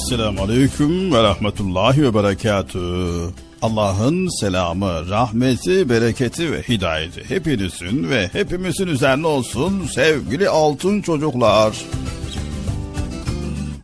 [0.00, 3.30] Esselamu Aleyküm ve Rahmetullahi ve Berekatühü.
[3.62, 11.76] Allah'ın selamı, rahmeti, bereketi ve hidayeti hepinizin ve hepimizin üzerine olsun sevgili altın çocuklar.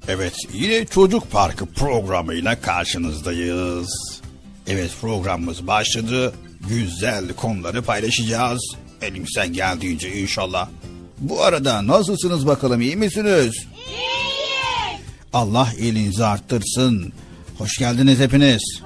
[0.08, 4.20] Evet yine Çocuk Parkı programıyla karşınızdayız.
[4.66, 6.32] Evet programımız başladı.
[6.68, 8.60] Güzel konuları paylaşacağız.
[9.02, 10.68] Elimizden geldiğince inşallah.
[11.18, 13.66] Bu arada nasılsınız bakalım iyi misiniz?
[15.36, 17.12] Allah iyiliğinizi arttırsın.
[17.58, 18.80] Hoş geldiniz hepiniz.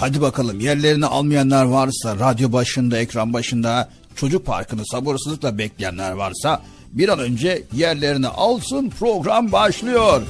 [0.00, 6.62] Hadi bakalım yerlerini almayanlar varsa radyo başında ekran başında çocuk parkını sabırsızlıkla bekleyenler varsa
[6.92, 10.22] bir an önce yerlerini alsın program başlıyor.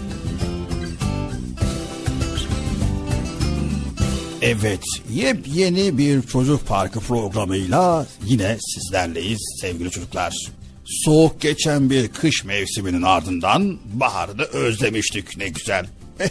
[4.43, 10.56] Evet, yepyeni bir çocuk parkı programıyla yine sizlerleyiz sevgili çocuklar.
[10.87, 15.87] Soğuk geçen bir kış mevsiminin ardından baharı da özlemiştik ne güzel.
[16.21, 16.29] Eh,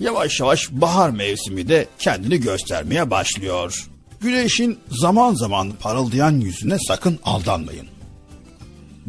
[0.00, 3.88] yavaş yavaş bahar mevsimi de kendini göstermeye başlıyor.
[4.20, 7.86] Güneşin zaman zaman parıldayan yüzüne sakın aldanmayın.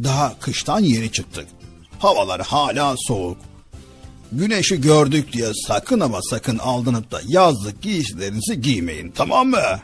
[0.04, 1.46] Daha kıştan yeni çıktık.
[1.98, 3.36] Havalar hala soğuk.
[4.32, 9.80] Güneşi gördük diye sakın ama sakın aldanıp da yazlık giysilerinizi giymeyin tamam mı?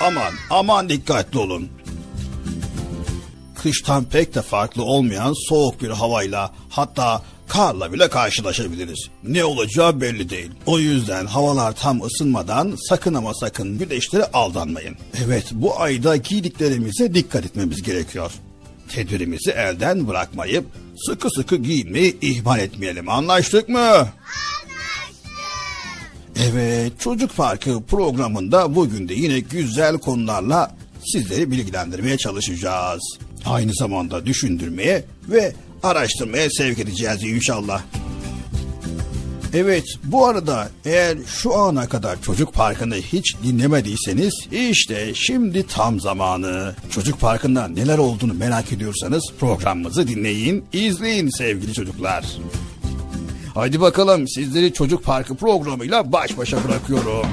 [0.00, 1.68] Aman aman dikkatli olun.
[3.62, 9.08] Kıştan pek de farklı olmayan soğuk bir havayla hatta karla bile karşılaşabiliriz.
[9.24, 10.50] Ne olacağı belli değil.
[10.66, 14.96] O yüzden havalar tam ısınmadan sakın ama sakın güneşlere aldanmayın.
[15.24, 18.32] Evet bu ayda giydiklerimize dikkat etmemiz gerekiyor.
[18.88, 20.64] Tedbirimizi elden bırakmayıp
[21.06, 23.08] sıkı sıkı giyinmeyi ihmal etmeyelim.
[23.08, 24.08] Anlaştık mı?
[26.48, 30.76] Evet, Çocuk Parkı programında bugün de yine güzel konularla
[31.12, 33.18] sizleri bilgilendirmeye çalışacağız.
[33.46, 35.52] Aynı zamanda düşündürmeye ve
[35.82, 37.82] araştırmaya sevk edeceğiz inşallah.
[39.54, 46.74] Evet bu arada eğer şu ana kadar Çocuk Parkı'nı hiç dinlemediyseniz işte şimdi tam zamanı.
[46.90, 52.24] Çocuk Parkı'nda neler olduğunu merak ediyorsanız programımızı dinleyin, izleyin sevgili çocuklar.
[53.54, 57.26] Haydi bakalım sizleri Çocuk Parkı programıyla baş başa bırakıyorum.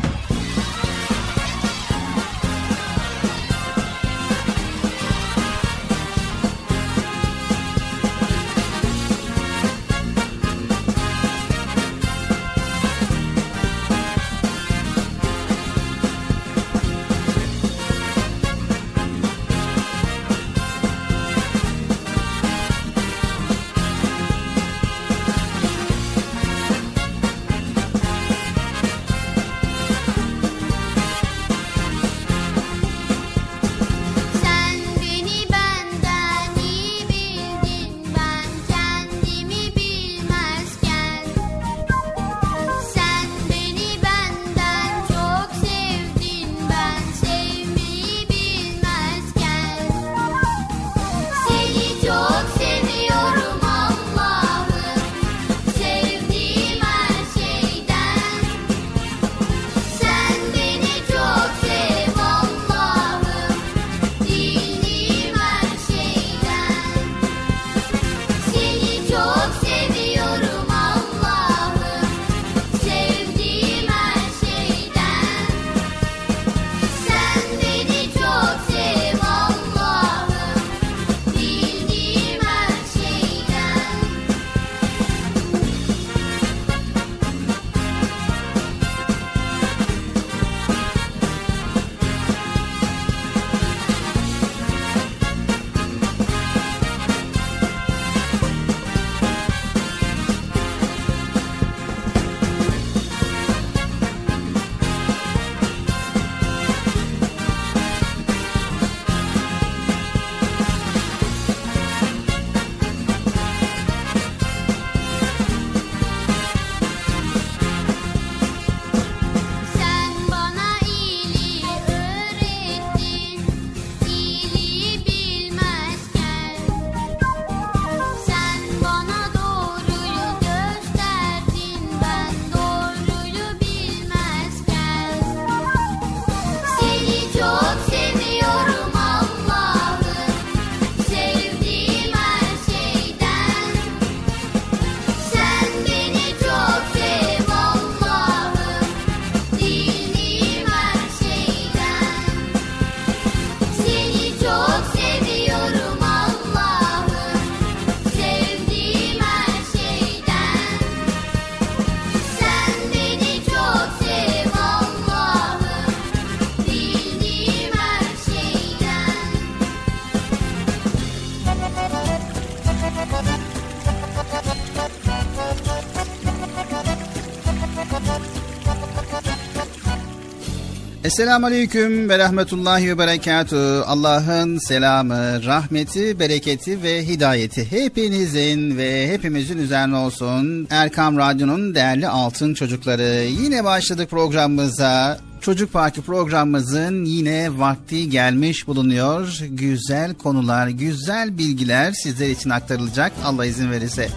[181.07, 183.83] Esselamu Aleyküm ve Rahmetullahi ve Berekatuhu.
[183.87, 190.68] Allah'ın selamı, rahmeti, bereketi ve hidayeti hepinizin ve hepimizin üzerine olsun.
[190.69, 193.26] Erkam Radyo'nun değerli altın çocukları.
[193.44, 195.19] Yine başladık programımıza.
[195.42, 199.40] Çocuk Parkı programımızın yine vakti gelmiş bulunuyor.
[199.49, 204.09] Güzel konular, güzel bilgiler sizler için aktarılacak Allah izin verirse.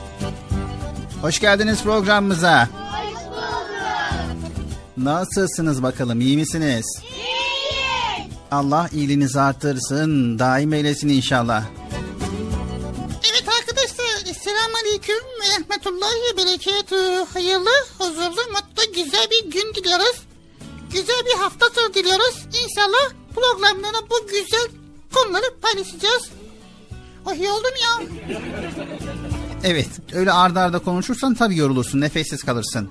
[1.22, 2.68] Hoş geldiniz programımıza.
[5.02, 6.86] Nasılsınız bakalım iyi misiniz?
[7.02, 8.32] İyiyiz.
[8.50, 11.64] Allah iyiliğinizi artırsın daim eylesin inşallah.
[13.30, 17.26] Evet arkadaşlar Esselamu Aleyküm ve Rahmetullahi Berekatuhu.
[17.34, 20.16] Hayırlı, huzurlu, mutlu, güzel bir gün diliyoruz.
[20.92, 22.34] Güzel bir hafta sonu diliyoruz.
[22.46, 24.68] İnşallah programlarda bu güzel
[25.14, 26.22] konuları paylaşacağız.
[27.26, 28.06] Oh iyi oldum ya.
[29.64, 32.90] Evet öyle ardarda arda konuşursan tabii yorulursun nefessiz kalırsın.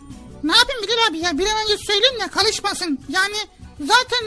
[0.90, 3.00] Bilal abi ya bir an önce söyleyeyim de karışmasın.
[3.10, 3.36] Yani
[3.80, 4.26] zaten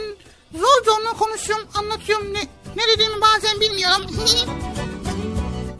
[0.53, 2.39] zor zorla konuşuyorum anlatıyorum ne,
[2.75, 4.05] ne dediğimi bazen bilmiyorum.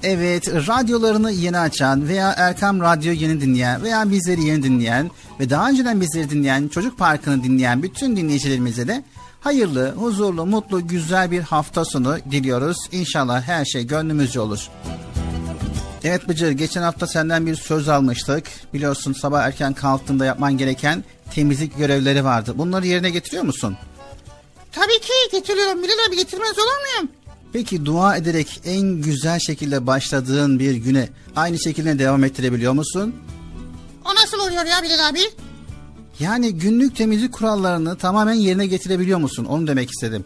[0.06, 5.70] Evet radyolarını yeni açan veya Erkam Radyo yeni dinleyen veya bizleri yeni dinleyen ve daha
[5.70, 9.04] önceden bizleri dinleyen Çocuk Parkı'nı dinleyen bütün dinleyicilerimize de
[9.40, 12.78] hayırlı, huzurlu, mutlu, güzel bir hafta sonu diliyoruz.
[12.92, 14.70] İnşallah her şey gönlümüzce olur.
[16.04, 18.46] Evet Bıcır geçen hafta senden bir söz almıştık.
[18.74, 21.04] Biliyorsun sabah erken kalktığında yapman gereken
[21.36, 22.54] temizlik görevleri vardı.
[22.58, 23.78] Bunları yerine getiriyor musun?
[24.72, 27.12] Tabii ki getiriyorum Bilal abi getirmez olur muyum?
[27.54, 33.16] Peki dua ederek en güzel şekilde başladığın bir güne aynı şekilde devam ettirebiliyor musun?
[34.06, 35.20] O nasıl oluyor ya Bilal abi?
[36.20, 39.46] Yani günlük temizlik kurallarını tamamen yerine getirebiliyor musun?
[39.46, 40.26] Onu demek istedim.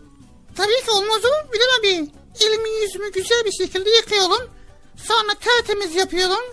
[0.55, 2.10] Tabii ki olmaz olur Bilal abi?
[2.41, 4.56] Elimi yüzümü güzel bir şekilde yıkayalım.
[4.98, 6.44] Sonra tertemiz yapıyorum.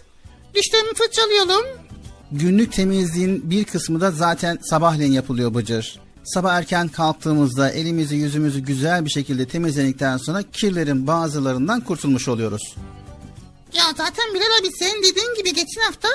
[0.55, 1.65] Dişlerimi fırçalıyorum.
[2.33, 6.01] Günlük temizliğin bir kısmı da zaten sabahleyin yapılıyor Bıcır.
[6.25, 12.75] Sabah erken kalktığımızda elimizi yüzümüzü güzel bir şekilde temizledikten sonra kirlerin bazılarından kurtulmuş oluyoruz.
[13.73, 16.09] Ya zaten Bilal abi senin dediğin gibi geçen hafta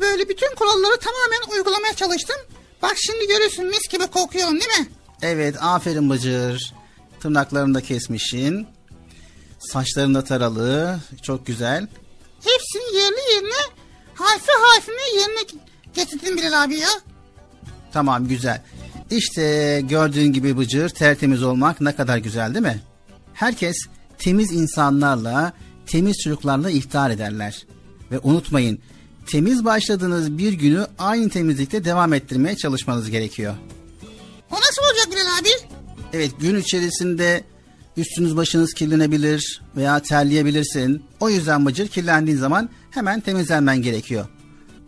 [0.00, 2.36] böyle bütün kuralları tamamen uygulamaya çalıştım.
[2.82, 4.88] Bak şimdi görürsün mis gibi kokuyorum değil mi?
[5.22, 6.74] Evet aferin Bıcır.
[7.20, 8.66] Tırnaklarını da kesmişsin.
[9.58, 11.00] Saçların da taralı.
[11.22, 11.86] Çok güzel.
[12.44, 13.78] Hepsini yerli yerine
[14.14, 15.60] harfi harfine yerine
[15.94, 16.88] getirdim Bilal abi ya.
[17.92, 18.62] Tamam güzel.
[19.10, 22.80] İşte gördüğün gibi Bıcır tertemiz olmak ne kadar güzel değil mi?
[23.34, 23.76] Herkes
[24.18, 25.52] temiz insanlarla,
[25.86, 27.66] temiz çocuklarla ihtar ederler.
[28.10, 28.78] Ve unutmayın
[29.26, 33.54] temiz başladığınız bir günü aynı temizlikte devam ettirmeye çalışmanız gerekiyor.
[34.50, 35.72] O nasıl olacak Bilal abi?
[36.12, 37.44] Evet gün içerisinde
[37.98, 41.04] üstünüz başınız kirlenebilir veya terleyebilirsin.
[41.20, 44.26] O yüzden Bıcır kirlendiğin zaman hemen temizlenmen gerekiyor.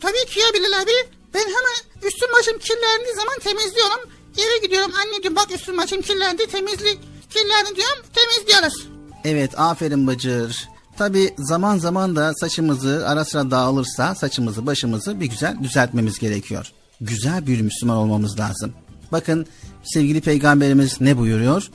[0.00, 0.90] Tabii ki ya Bilal abi.
[1.34, 4.10] Ben hemen üstüm başım kirlendiği zaman temizliyorum.
[4.38, 6.98] Eve gidiyorum anneciğim bak üstüm başım kirlendi temizlik
[7.30, 8.88] kirlendi diyorum temizliyoruz.
[9.24, 10.68] Evet aferin Bıcır.
[10.98, 16.72] Tabi zaman zaman da saçımızı ara sıra dağılırsa saçımızı başımızı bir güzel düzeltmemiz gerekiyor.
[17.00, 18.72] Güzel bir Müslüman olmamız lazım.
[19.12, 19.46] Bakın
[19.84, 21.70] sevgili peygamberimiz ne buyuruyor?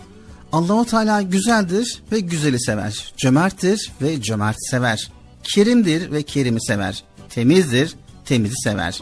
[0.55, 3.13] Allahu Teala güzeldir ve güzeli sever.
[3.17, 5.12] Cömerttir ve cömert sever.
[5.43, 7.03] Kerimdir ve kerimi sever.
[7.29, 7.95] Temizdir,
[8.25, 9.00] temizi sever.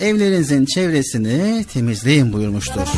[0.00, 2.88] Evlerinizin çevresini temizleyin buyurmuştur.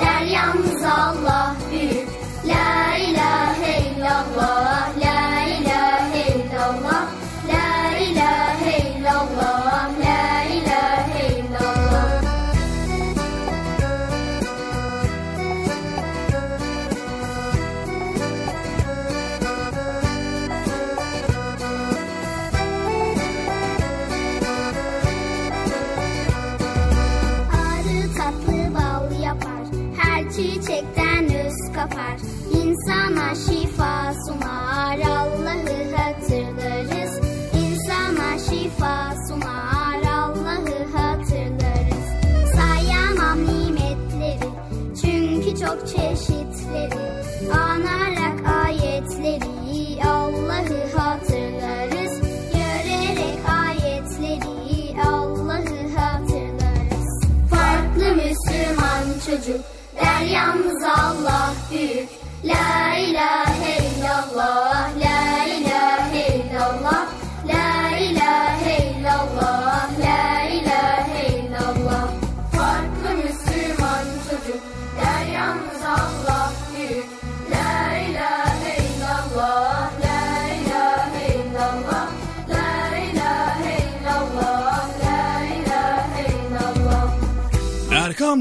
[0.00, 1.65] der yalnız Allah.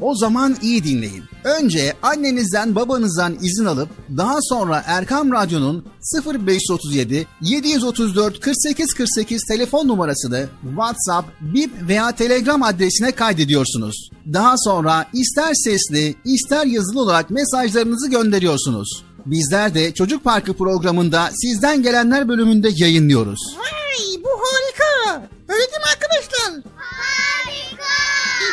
[0.00, 1.24] O zaman iyi dinleyin.
[1.44, 5.84] Önce annenizden babanızdan izin alıp daha sonra Erkam Radyo'nun
[6.26, 14.10] 0537 734 48 48 telefon numarasını WhatsApp, Bip veya Telegram adresine kaydediyorsunuz.
[14.32, 19.07] Daha sonra ister sesli ister yazılı olarak mesajlarınızı gönderiyorsunuz.
[19.30, 23.40] Bizler de Çocuk Parkı programında sizden gelenler bölümünde yayınlıyoruz.
[23.58, 25.22] Vay bu harika.
[25.48, 26.62] Öyle değil mi arkadaşlar?
[26.76, 27.84] Harika.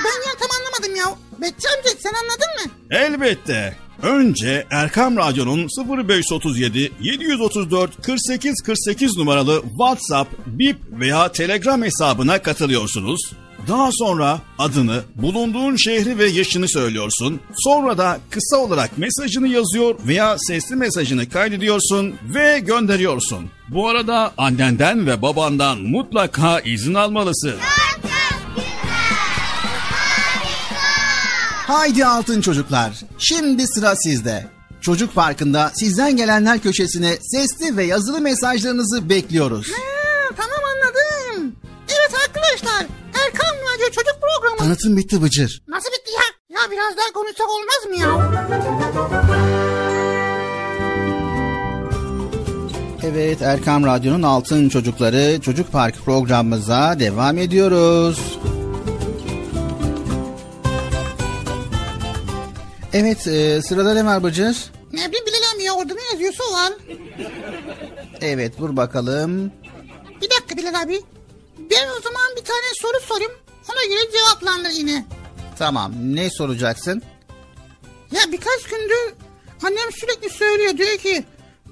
[0.05, 1.17] Ben ya tam anlamadım ya.
[1.41, 2.71] Bekçi amca sen anladın mı?
[2.91, 3.75] Elbette.
[4.03, 5.67] Önce Erkam Radyo'nun
[6.07, 13.21] 0537 734 48 48 numaralı WhatsApp, Bip veya Telegram hesabına katılıyorsunuz.
[13.67, 17.39] Daha sonra adını, bulunduğun şehri ve yaşını söylüyorsun.
[17.56, 23.49] Sonra da kısa olarak mesajını yazıyor veya sesli mesajını kaydediyorsun ve gönderiyorsun.
[23.69, 27.56] Bu arada annenden ve babandan mutlaka izin almalısın.
[31.67, 32.91] Haydi altın çocuklar.
[33.19, 34.47] Şimdi sıra sizde.
[34.82, 39.67] Çocuk Parkı'nda sizden gelenler köşesine sesli ve yazılı mesajlarınızı bekliyoruz.
[39.71, 39.94] Ha,
[44.65, 45.62] Tanıtım bitti Bıcır.
[45.67, 46.58] Nasıl bitti ya?
[46.60, 48.32] Ya biraz daha konuşsak olmaz mı ya?
[53.04, 58.39] Evet Erkam Radyo'nun Altın Çocukları Çocuk Parkı programımıza devam ediyoruz.
[62.93, 64.71] Evet e, sırada ne var Bıcır?
[64.93, 66.73] Ne bileyim ya orada ne yazıyorsa o var.
[68.21, 69.51] Evet vur bakalım.
[70.21, 71.01] Bir dakika Bilal abi.
[71.58, 73.44] Ben o zaman bir tane soru sorayım.
[73.71, 75.06] Ona göre cevaplandır yine.
[75.60, 77.01] Tamam ne soracaksın?
[78.12, 79.13] Ya birkaç gündür
[79.63, 81.23] annem sürekli söylüyor diyor ki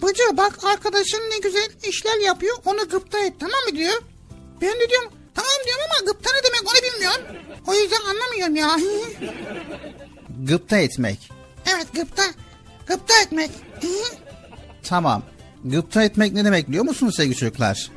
[0.01, 4.01] Bıcı bak arkadaşın ne güzel işler yapıyor onu gıpta et tamam mı diyor.
[4.61, 7.21] Ben de diyorum tamam diyorum ama gıpta ne demek onu bilmiyorum.
[7.67, 8.77] O yüzden anlamıyorum ya.
[10.47, 11.29] Gıpta etmek.
[11.73, 12.23] evet gıpta.
[12.87, 13.51] Gıpta etmek.
[14.83, 15.23] Tamam.
[15.63, 17.91] Gıpta etmek ne demek biliyor musunuz sevgili çocuklar?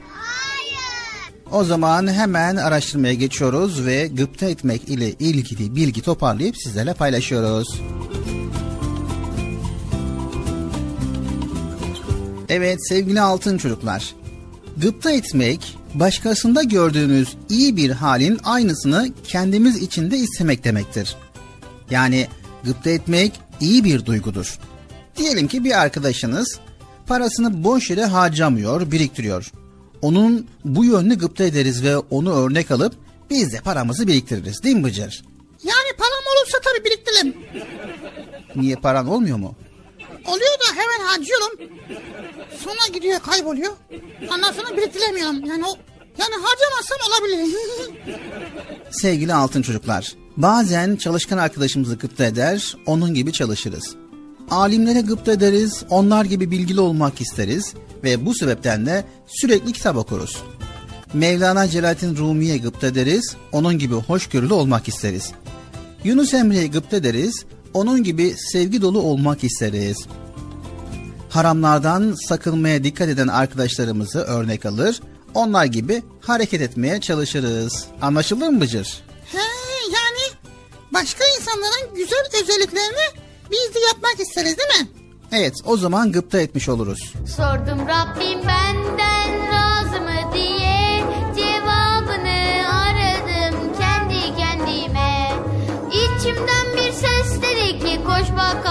[1.53, 7.81] O zaman hemen araştırmaya geçiyoruz ve gıpta etmek ile ilgili bilgi toparlayıp sizlerle paylaşıyoruz.
[12.49, 14.15] Evet sevgili altın çocuklar.
[14.77, 21.17] Gıpta etmek, başkasında gördüğünüz iyi bir halin aynısını kendimiz içinde istemek demektir.
[21.91, 22.27] Yani
[22.65, 24.59] gıpta etmek iyi bir duygudur.
[25.17, 26.59] Diyelim ki bir arkadaşınız
[27.07, 29.53] parasını boş yere harcamıyor, biriktiriyor.
[30.07, 32.95] Onun bu yönünü gıpta ederiz ve onu örnek alıp
[33.31, 35.25] biz de paramızı biriktiririz değil mi Bıcır?
[35.65, 37.35] Yani param olursa tabii biriktiririm.
[38.57, 39.55] Niye paran olmuyor mu?
[40.27, 41.51] Oluyor da hemen harcıyorum.
[42.59, 43.73] Sonra gidiyor kayboluyor.
[44.35, 45.45] Ondan sonra biriktiremiyorum.
[45.45, 45.77] Yani o
[46.19, 47.57] yani harcamazsam olabilir.
[48.91, 53.97] Sevgili altın çocuklar, bazen çalışkan arkadaşımızı gıpta eder, onun gibi çalışırız.
[54.51, 60.43] Alimlere gıpta ederiz, onlar gibi bilgili olmak isteriz ve bu sebepten de sürekli kitap okuruz.
[61.15, 65.33] Mevlana Celaleddin Rumi'ye gıpta ederiz, onun gibi hoşgörülü olmak isteriz.
[66.05, 69.97] Yunus Emre'ye gıpta ederiz, onun gibi sevgi dolu olmak isteriz.
[71.29, 75.01] Haramlardan sakınmaya dikkat eden arkadaşlarımızı örnek alır,
[75.35, 77.85] onlar gibi hareket etmeye çalışırız.
[78.03, 79.03] Anlaşıldı mı Bıcır?
[79.33, 79.39] He
[79.93, 80.53] yani
[80.93, 84.89] başka insanların güzel özelliklerini biz de yapmak isteriz değil mi?
[85.33, 87.13] Evet, o zaman gıpta etmiş oluruz.
[87.37, 91.05] Sordum Rabbim benden razı mı diye
[91.37, 95.33] Cevabını aradım kendi kendime
[95.91, 98.67] İçimden bir ses dedi ki koş bak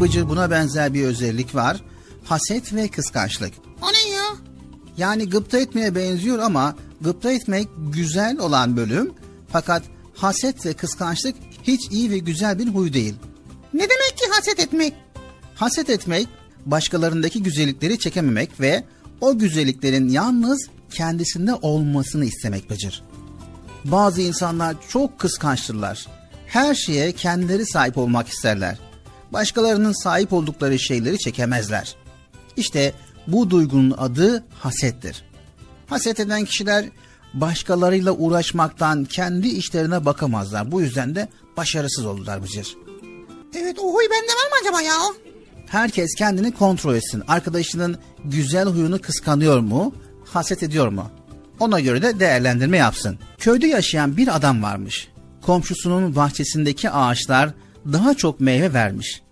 [0.00, 1.82] Bıcır buna benzer bir özellik var.
[2.24, 3.54] Haset ve kıskançlık.
[3.82, 4.24] O ne ya?
[4.96, 9.12] Yani gıpta etmeye benziyor ama gıpta etmek güzel olan bölüm.
[9.52, 9.82] Fakat
[10.14, 13.14] haset ve kıskançlık hiç iyi ve güzel bir huy değil.
[13.74, 14.94] Ne demek ki haset etmek?
[15.54, 16.28] Haset etmek,
[16.66, 18.84] başkalarındaki güzellikleri çekememek ve
[19.20, 23.02] o güzelliklerin yalnız kendisinde olmasını istemek Bıcır.
[23.84, 26.06] Bazı insanlar çok kıskançtırlar.
[26.46, 28.78] Her şeye kendileri sahip olmak isterler.
[29.32, 31.96] Başkalarının sahip oldukları şeyleri çekemezler.
[32.56, 32.94] İşte
[33.26, 35.24] bu duygunun adı hasettir.
[35.86, 36.84] Haset eden kişiler
[37.34, 40.72] başkalarıyla uğraşmaktan kendi işlerine bakamazlar.
[40.72, 42.76] Bu yüzden de başarısız olurlar Bıcır.
[43.56, 44.98] Evet o huy bende var mı acaba ya?
[45.66, 47.22] Herkes kendini kontrol etsin.
[47.28, 51.10] Arkadaşının güzel huyunu kıskanıyor mu, haset ediyor mu?
[51.60, 53.18] Ona göre de değerlendirme yapsın.
[53.38, 55.08] Köyde yaşayan bir adam varmış.
[55.42, 57.50] Komşusunun bahçesindeki ağaçlar
[57.92, 59.22] daha çok meyve vermiş.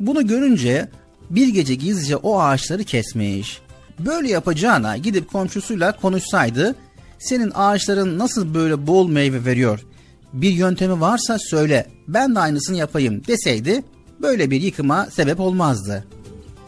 [0.00, 0.88] Bunu görünce
[1.30, 3.60] bir gece gizlice o ağaçları kesmiş.
[3.98, 6.74] Böyle yapacağına gidip komşusuyla konuşsaydı,
[7.18, 9.86] senin ağaçların nasıl böyle bol meyve veriyor?
[10.32, 13.82] Bir yöntemi varsa söyle, ben de aynısını yapayım deseydi,
[14.22, 16.04] böyle bir yıkıma sebep olmazdı.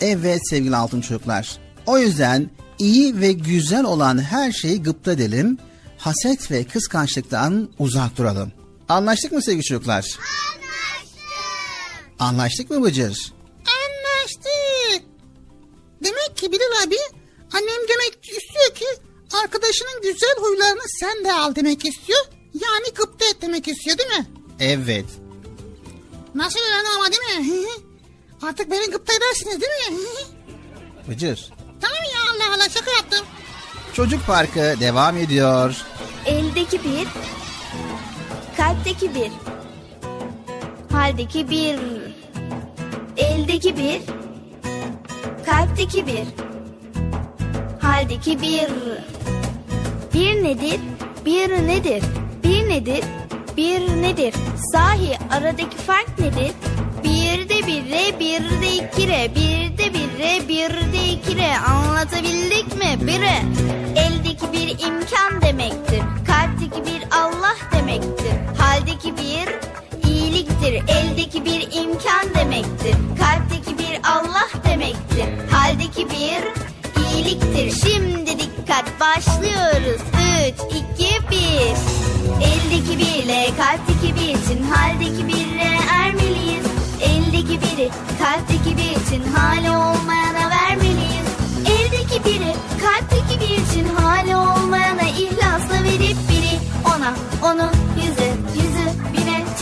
[0.00, 1.58] Evet sevgili altın çocuklar.
[1.86, 5.58] O yüzden iyi ve güzel olan her şeyi gıpta edelim,
[5.98, 8.52] haset ve kıskançlıktan uzak duralım.
[8.88, 10.18] Anlaştık mı sevgili çocuklar?
[12.18, 13.32] Anlaştık mı Bıcır?
[13.66, 15.08] Anlaştık.
[16.04, 16.96] Demek ki Bilal abi
[17.52, 18.86] annem demek istiyor ki
[19.42, 22.20] arkadaşının güzel huylarını sen de al demek istiyor.
[22.54, 24.26] Yani gıpta et demek istiyor değil mi?
[24.60, 25.04] Evet.
[26.34, 27.66] Nasıl yani ama değil mi?
[28.42, 30.06] Artık beni gıpta edersiniz değil mi?
[31.08, 31.52] Bıcır.
[31.80, 33.26] tamam ya Allah Allah şaka yaptım.
[33.92, 35.76] Çocuk Parkı devam ediyor.
[36.26, 37.08] Eldeki bir,
[38.64, 39.30] kalpteki bir,
[40.96, 41.78] haldeki bir,
[43.16, 44.00] eldeki bir,
[45.46, 46.24] kalpteki bir,
[47.80, 48.68] haldeki bir.
[50.14, 50.80] Bir nedir,
[51.24, 52.02] bir nedir,
[52.44, 53.04] bir nedir,
[53.56, 54.34] bir nedir?
[54.72, 56.52] Sahi aradaki fark nedir?
[57.04, 61.58] Bir de bire, bir de ikire, bir de bire, bir de ikire.
[61.58, 63.06] Anlatabildik mi?
[63.06, 63.42] Bire.
[63.96, 66.02] Eldeki bir imkan demektir.
[66.26, 68.53] Kalpteki bir Allah demektir.
[68.84, 69.48] Haldeki bir
[70.08, 70.72] iyiliktir.
[70.88, 72.96] Eldeki bir imkan demektir.
[73.20, 75.24] Kalpteki bir Allah demektir.
[75.50, 76.42] Haldeki bir
[77.02, 77.86] iyiliktir.
[77.86, 80.00] Şimdi dikkat başlıyoruz.
[80.48, 80.54] 3,
[80.98, 81.36] 2, 1.
[82.46, 86.66] Eldeki birle kalpteki bir için haldeki birle ermeliyiz.
[87.02, 87.90] Eldeki biri
[88.22, 91.28] kalpteki bir için hali olmayana vermeliyiz.
[91.60, 96.58] Eldeki biri kalpteki bir için hali olmayana ihlasla verip biri
[96.96, 98.23] ona onu bine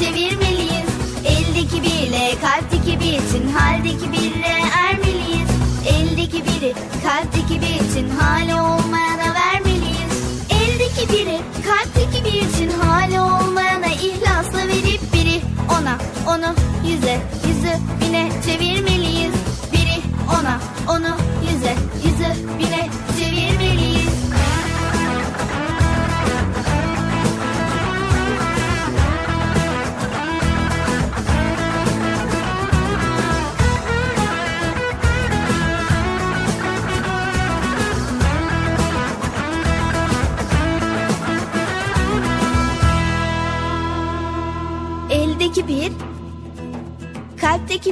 [0.03, 0.91] çevirmeliyiz.
[1.25, 5.51] Eldeki birle kalpteki bir için haldeki birle ermeliyiz.
[5.87, 10.13] Eldeki biri kalpteki bir için hali olmayana vermeliyiz.
[10.51, 16.55] Eldeki biri kalpteki bir için hali olmayana ihlasla verip biri ona onu
[16.89, 17.19] yüze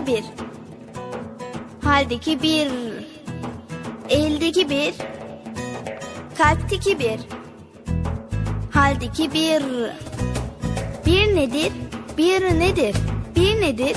[0.00, 0.24] kalpteki bir,
[1.84, 2.70] haldeki bir,
[4.08, 4.94] eldeki bir,
[6.38, 7.20] kalpteki bir,
[8.70, 9.62] haldeki bir.
[11.06, 11.72] Bir nedir,
[12.18, 12.96] bir nedir,
[13.36, 13.96] bir nedir,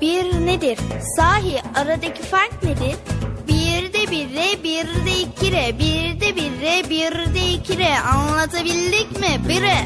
[0.00, 0.78] bir nedir?
[1.16, 2.96] Sahi aradaki fark nedir?
[3.48, 7.78] Bir de bir re, bir de iki re, bir de bir re, bir de iki
[7.78, 7.98] re.
[7.98, 9.48] Anlatabildik mi?
[9.48, 9.76] Bire.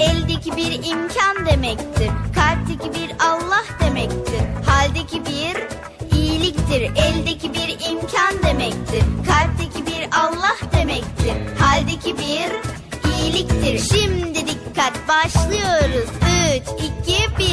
[0.00, 2.10] Eldeki bir imkan demektir.
[2.34, 4.55] Kalpteki bir Allah demektir.
[4.86, 5.56] Haldeki bir
[6.16, 6.80] iyiliktir.
[6.80, 9.02] Eldeki bir imkan demektir.
[9.28, 11.32] Kalpteki bir Allah demektir.
[11.58, 12.50] Haldeki bir
[13.10, 13.96] iyiliktir.
[13.96, 16.10] Şimdi dikkat başlıyoruz.
[16.56, 16.62] 3,
[17.08, 17.46] 2, 1.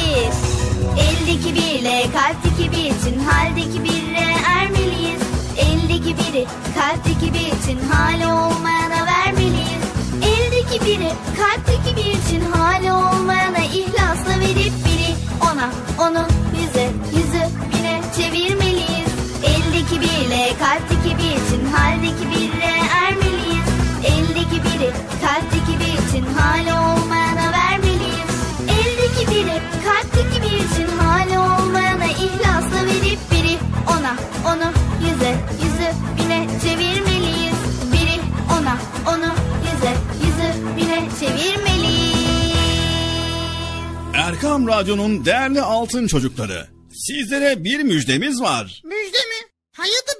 [1.02, 5.22] Eldeki birle kalpteki bir için haldeki birle ermeliyiz.
[5.58, 6.46] Eldeki biri
[6.78, 9.84] kalpteki bir için hali olmayana vermeliyiz.
[10.22, 16.26] Eldeki biri kalpteki bir için hali olmayana ihlasla verip biri ona onu
[16.60, 16.90] yüze
[20.34, 23.68] Birle kalpteki bir için haldeki birle ermeliyiz.
[24.04, 24.90] Eldeki biri
[25.22, 28.30] kalpteki bir için hali olmayana vermeliyiz.
[28.62, 34.16] Eldeki biri kalpteki bir için hali olmayana ihlasla verip biri ona
[34.46, 37.58] onu yüze yüzü bine çevirmeliyiz.
[37.92, 38.20] Biri
[38.58, 38.78] ona
[39.14, 39.32] onu
[39.64, 39.94] yüze
[40.24, 42.14] yüzü bine çevirmeliyiz.
[44.14, 46.74] Erkam Radyo'nun değerli altın çocukları.
[46.94, 48.82] Sizlere bir müjdemiz var.
[48.84, 49.23] Müjde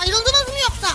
[0.00, 0.88] Ayrıldınız mı yoksa?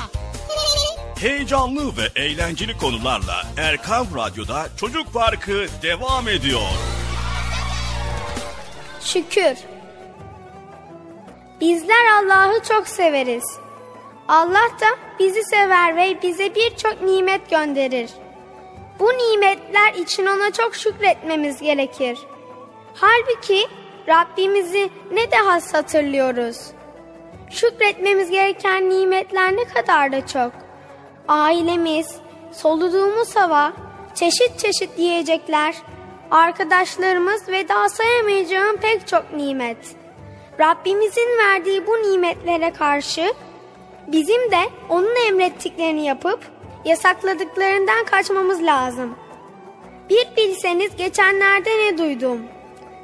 [1.20, 6.62] Heyecanlı ve eğlenceli konularla Erkam Radyo'da Çocuk Parkı devam ediyor.
[9.02, 9.58] Şükür.
[11.62, 13.58] Bizler Allah'ı çok severiz.
[14.28, 14.88] Allah da
[15.20, 18.10] bizi sever ve bize birçok nimet gönderir.
[19.00, 22.20] Bu nimetler için ona çok şükretmemiz gerekir.
[22.94, 23.68] Halbuki
[24.08, 26.58] Rabbimizi ne de has hatırlıyoruz.
[27.54, 30.52] Şükretmemiz gereken nimetler ne kadar da çok.
[31.28, 32.16] Ailemiz,
[32.52, 33.74] soluduğumuz hava,
[34.16, 35.76] çeşit çeşit yiyecekler,
[36.32, 39.78] arkadaşlarımız ve daha sayamayacağım pek çok nimet.
[40.60, 43.34] Rabbimizin verdiği bu nimetlere karşı
[44.08, 46.40] bizim de onun emrettiklerini yapıp
[46.86, 49.16] yasakladıklarından kaçmamız lazım.
[50.10, 52.40] Bir bilseniz geçenlerde ne duydum.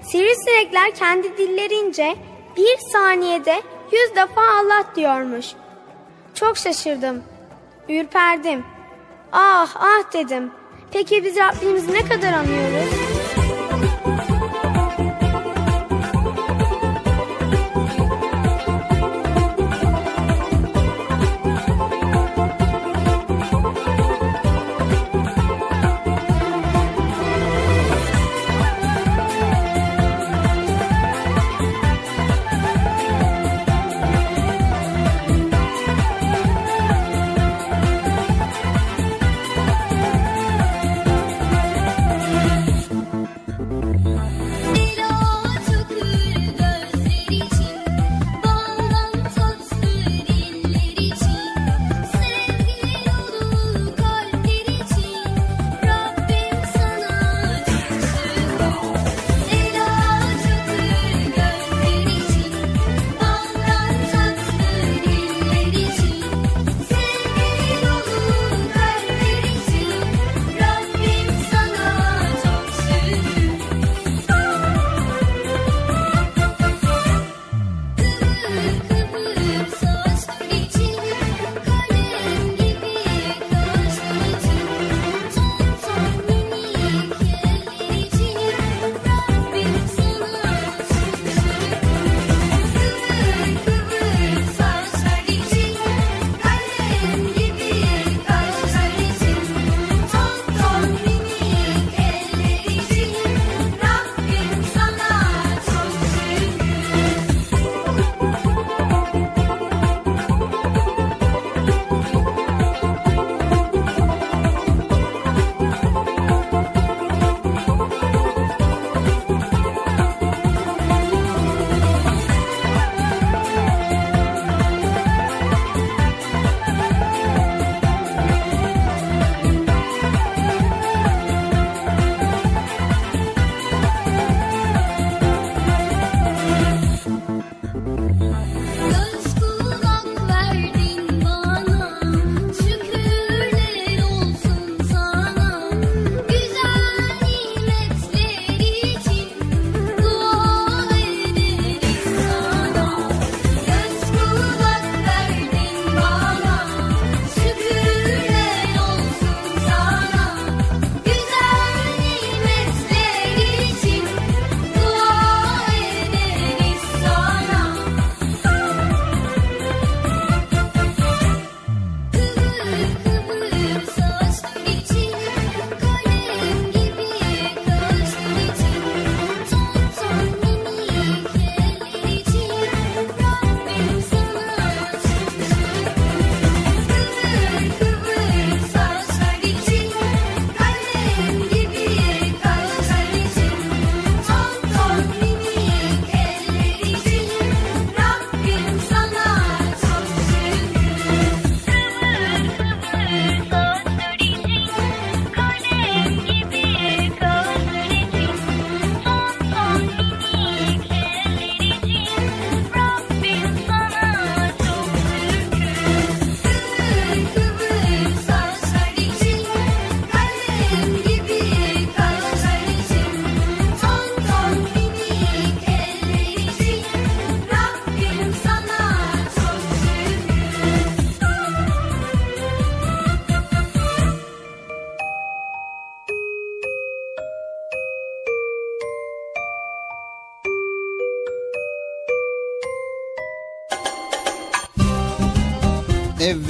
[0.01, 2.15] Sivrisinekler kendi dillerince
[2.57, 5.45] bir saniyede yüz defa Allah diyormuş.
[6.34, 7.23] Çok şaşırdım.
[7.89, 8.63] Ürperdim.
[9.32, 10.51] Ah ah dedim.
[10.91, 12.99] Peki biz Rabbimizi ne kadar anıyoruz?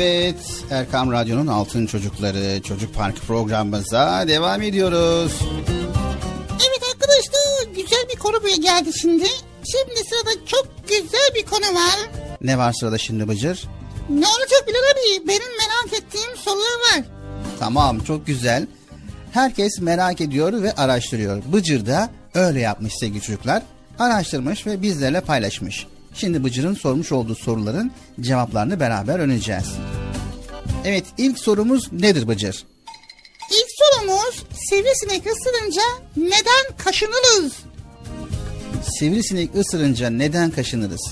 [0.01, 5.31] Evet, Erkam Radyo'nun Altın Çocukları Çocuk Parkı programımıza devam ediyoruz.
[6.51, 9.25] Evet arkadaşlar, güzel bir konu buraya geldi şimdi.
[9.71, 12.09] Şimdi sırada çok güzel bir konu var.
[12.41, 13.67] Ne var sırada şimdi Bıcır?
[14.09, 15.27] Ne olacak Bilal abi?
[15.27, 17.03] Benim merak ettiğim sorular var.
[17.59, 18.67] Tamam, çok güzel.
[19.31, 21.43] Herkes merak ediyor ve araştırıyor.
[21.53, 23.63] Bıcır da öyle yapmış sevgili çocuklar.
[23.99, 25.87] Araştırmış ve bizlerle paylaşmış.
[26.13, 27.91] Şimdi Bıcır'ın sormuş olduğu soruların
[28.21, 29.73] cevaplarını beraber öğreneceğiz.
[30.85, 32.65] Evet ilk sorumuz nedir Bıcır?
[33.51, 35.81] İlk sorumuz sivrisinek ısırınca
[36.17, 37.53] neden kaşınırız?
[38.99, 41.11] sivrisinek ısırınca neden kaşınırız?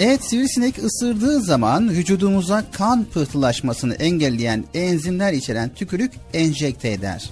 [0.00, 7.30] Evet sivrisinek ısırdığı zaman vücudumuza kan pıhtılaşmasını engelleyen enzimler içeren tükürük enjekte eder.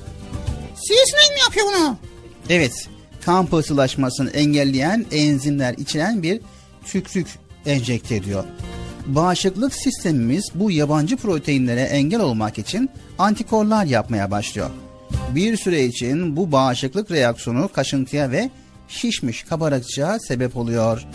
[0.74, 1.96] Sivrisinek mi yapıyor bunu?
[2.48, 2.72] Evet
[3.24, 6.40] kan pıhtılaşmasını engelleyen enzimler içeren bir
[6.92, 7.28] tükürük
[7.66, 8.44] enjekte ediyor.
[9.06, 14.70] Bağışıklık sistemimiz bu yabancı proteinlere engel olmak için antikorlar yapmaya başlıyor.
[15.34, 18.50] Bir süre için bu bağışıklık reaksiyonu kaşıntıya ve
[18.88, 21.06] şişmiş kabarıkçığa sebep oluyor.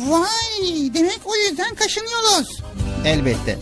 [0.00, 2.62] Vay demek o yüzden kaşınıyoruz.
[3.04, 3.58] Elbette.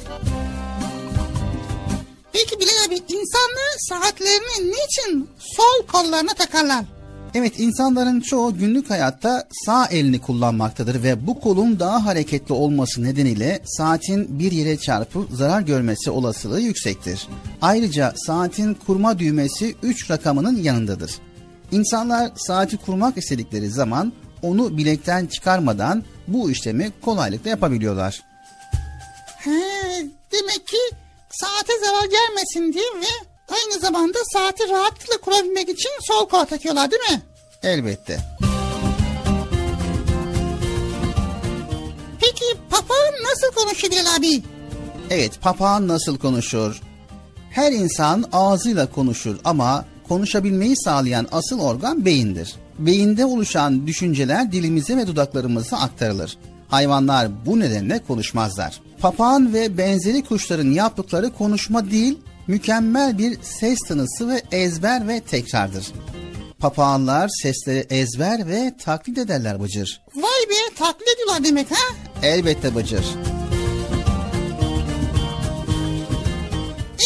[2.32, 6.84] Peki Bilal abi insanlar saatlerini niçin sol kollarına takarlar?
[7.34, 13.60] Evet insanların çoğu günlük hayatta sağ elini kullanmaktadır ve bu kolun daha hareketli olması nedeniyle
[13.64, 17.28] saatin bir yere çarpıp zarar görmesi olasılığı yüksektir.
[17.62, 21.12] Ayrıca saatin kurma düğmesi 3 rakamının yanındadır.
[21.72, 24.12] İnsanlar saati kurmak istedikleri zaman
[24.42, 28.22] onu bilekten çıkarmadan bu işlemi kolaylıkla yapabiliyorlar.
[29.38, 29.50] He,
[30.32, 30.78] demek ki
[31.30, 37.02] saate zarar gelmesin diye ve aynı zamanda saati rahatlıkla kurabilmek için sol kola takıyorlar değil
[37.10, 37.22] mi?
[37.62, 38.20] Elbette.
[42.20, 44.42] Peki papağan nasıl konuşuyor Bilal abi?
[45.10, 46.80] Evet, papağan nasıl konuşur?
[47.50, 52.54] Her insan ağzıyla konuşur ama konuşabilmeyi sağlayan asıl organ beyindir.
[52.78, 56.38] Beyinde oluşan düşünceler dilimize ve dudaklarımıza aktarılır.
[56.68, 58.80] Hayvanlar bu nedenle konuşmazlar.
[59.00, 62.18] Papağan ve benzeri kuşların yaptıkları konuşma değil,
[62.50, 65.86] mükemmel bir ses tanısı ve ezber ve tekrardır.
[66.58, 70.02] Papağanlar sesleri ezber ve taklit ederler Bıcır.
[70.14, 71.94] Vay be taklit ediyorlar demek ha?
[72.22, 73.04] Elbette Bıcır.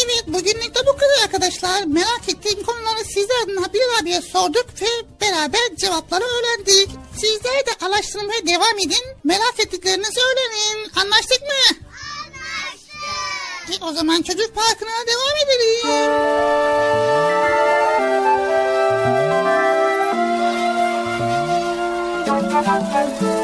[0.05, 1.85] Evet bugünlük de bu kadar arkadaşlar.
[1.85, 4.87] Merak ettiğim konuları sizler adına Bilal abiye sorduk ve
[5.21, 6.89] beraber cevapları öğrendik.
[7.17, 9.05] Sizler de araştırmaya devam edin.
[9.25, 10.91] Merak ettiklerinizi öğrenin.
[10.95, 11.77] Anlaştık mı?
[13.73, 15.65] E, o zaman çocuk parkına devam edelim.
[22.67, 23.44] Ben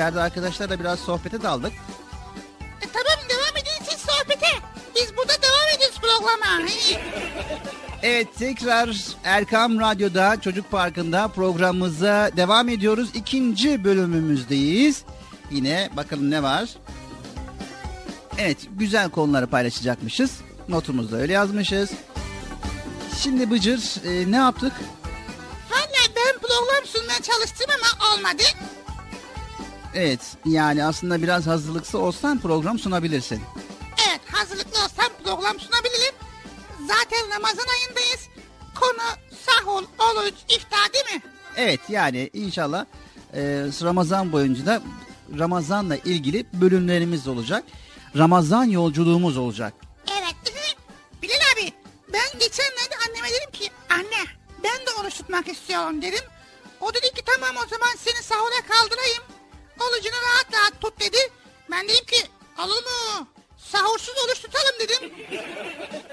[0.00, 1.72] İçeride arkadaşlarla biraz sohbete daldık.
[2.82, 4.46] E, tamam devam edin siz sohbete.
[4.96, 6.68] Biz burada devam ediyoruz programa.
[8.02, 13.10] Evet tekrar Erkam Radyo'da Çocuk Parkı'nda programımıza devam ediyoruz.
[13.14, 15.04] İkinci bölümümüzdeyiz.
[15.50, 16.68] Yine bakalım ne var.
[18.38, 20.40] Evet güzel konuları paylaşacakmışız.
[20.68, 21.90] Notumuzda öyle yazmışız.
[23.18, 24.72] Şimdi Bıcır e, ne yaptık?
[30.00, 33.42] Evet yani aslında biraz hazırlıklı olsan program sunabilirsin.
[34.08, 36.14] Evet hazırlıklı olsam program sunabilirim.
[36.80, 38.28] Zaten Ramazan ayındayız.
[38.74, 39.02] Konu
[39.46, 41.22] sahur, oruç, iftar değil mi?
[41.56, 42.84] Evet yani inşallah
[43.34, 43.40] e,
[43.82, 44.82] Ramazan boyunca da
[45.38, 47.64] Ramazan'la ilgili bölümlerimiz olacak.
[48.16, 49.74] Ramazan yolculuğumuz olacak.
[50.20, 50.34] Evet.
[51.22, 51.72] Bilal abi
[52.12, 54.24] ben geçenlerde anneme dedim ki anne
[54.64, 56.24] ben de oruç tutmak istiyorum dedim.
[56.80, 59.22] O dedi ki tamam o zaman seni sahura kaldırayım.
[59.80, 61.16] Orucunu rahat rahat tut dedi.
[61.70, 62.16] Ben dedim ki
[62.58, 63.26] olur mu?
[63.56, 65.12] Sahursuz oruç tutalım dedim.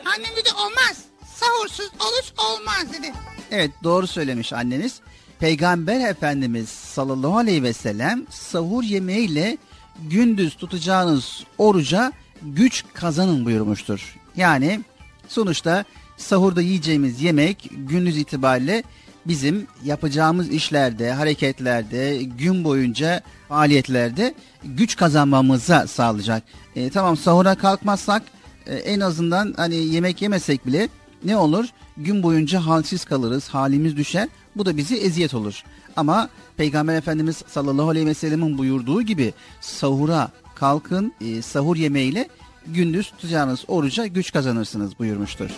[0.06, 1.04] Annem dedi olmaz.
[1.36, 3.14] Sahursuz oruç olmaz dedi.
[3.52, 5.00] Evet doğru söylemiş anneniz.
[5.40, 9.58] Peygamber Efendimiz sallallahu aleyhi ve sellem sahur yemeğiyle
[10.00, 12.12] gündüz tutacağınız oruca
[12.42, 14.16] güç kazanın buyurmuştur.
[14.36, 14.82] Yani
[15.28, 15.86] sonuçta
[16.18, 18.84] sahurda yiyeceğimiz yemek gündüz itibariyle
[19.28, 26.44] bizim yapacağımız işlerde, hareketlerde, gün boyunca faaliyetlerde güç kazanmamıza sağlayacak.
[26.76, 28.24] E, tamam sahura kalkmazsak
[28.66, 30.90] e, en azından hani yemek yemesek bile
[31.24, 31.66] ne olur?
[31.98, 34.30] Gün boyunca halsiz kalırız, halimiz düşer.
[34.56, 35.64] Bu da bizi eziyet olur.
[35.96, 42.30] Ama Peygamber Efendimiz sallallahu aleyhi ve sellemin buyurduğu gibi sahura kalkın, e, sahur yemeğiyle
[42.68, 45.50] gündüz tutacağınız oruca güç kazanırsınız buyurmuştur.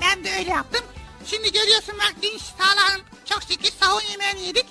[0.00, 0.84] Ben de öyle yaptım.
[1.30, 4.66] Şimdi görüyorsun bak dinç sağlam çok şükür sahur yemeğini yedik.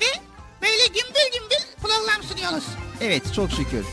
[0.00, 0.20] Ve
[0.62, 2.64] böyle gümbür gümbür program sunuyoruz.
[3.00, 3.84] Evet çok şükür.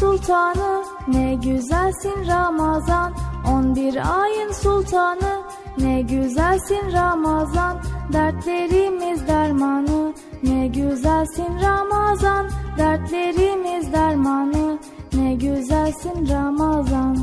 [0.00, 3.12] Sultanı ne güzelsin Ramazan
[3.52, 5.42] On bir ayın sultanı
[5.78, 7.82] ne güzelsin Ramazan
[8.12, 14.78] Dertlerimiz dermanı ne güzelsin Ramazan Dertlerimiz dermanı
[15.12, 17.16] ne güzelsin Ramazan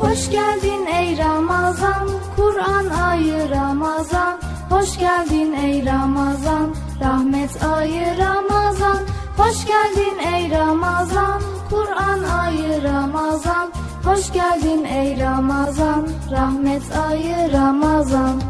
[0.00, 4.40] Hoş geldin ey Ramazan, Kur'an ayı Ramazan.
[4.70, 8.98] Hoş geldin ey Ramazan, rahmet ayı Ramazan.
[9.36, 13.72] Hoş geldin ey Ramazan, Kur'an ayı Ramazan.
[14.04, 18.42] Hoş geldin ey Ramazan, rahmet ayı Ramazan.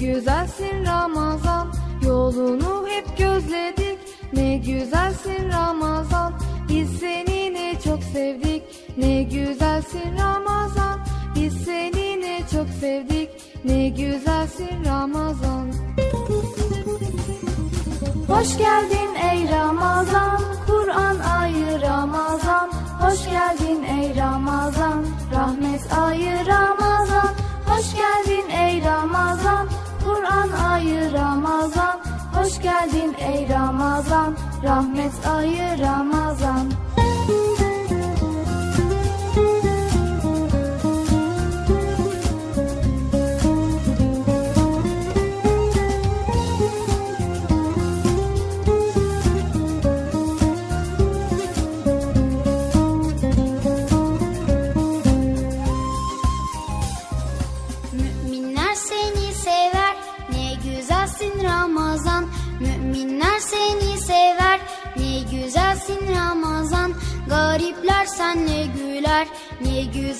[0.00, 1.72] Güzelsin Ramazan
[2.06, 3.98] Yolunu hep gözledik.
[4.32, 6.34] Ne güzelsin Ramazan
[6.68, 8.62] Biz seni ne çok sevdik.
[8.96, 11.00] Ne güzelsin Ramazan
[11.34, 13.30] Biz seni ne çok sevdik.
[13.64, 15.72] Ne güzelsin Ramazan.
[18.28, 20.41] Hoş geldin ey Ramazan,
[32.52, 34.36] Hoş geldin ey Ramazan.
[34.64, 36.71] Rahmet ayı Ramazan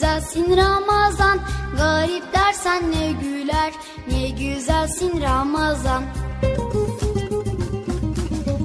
[0.03, 1.39] güzelsin Ramazan.
[1.77, 3.73] Garipler senle güler
[4.11, 6.03] ne güzelsin Ramazan.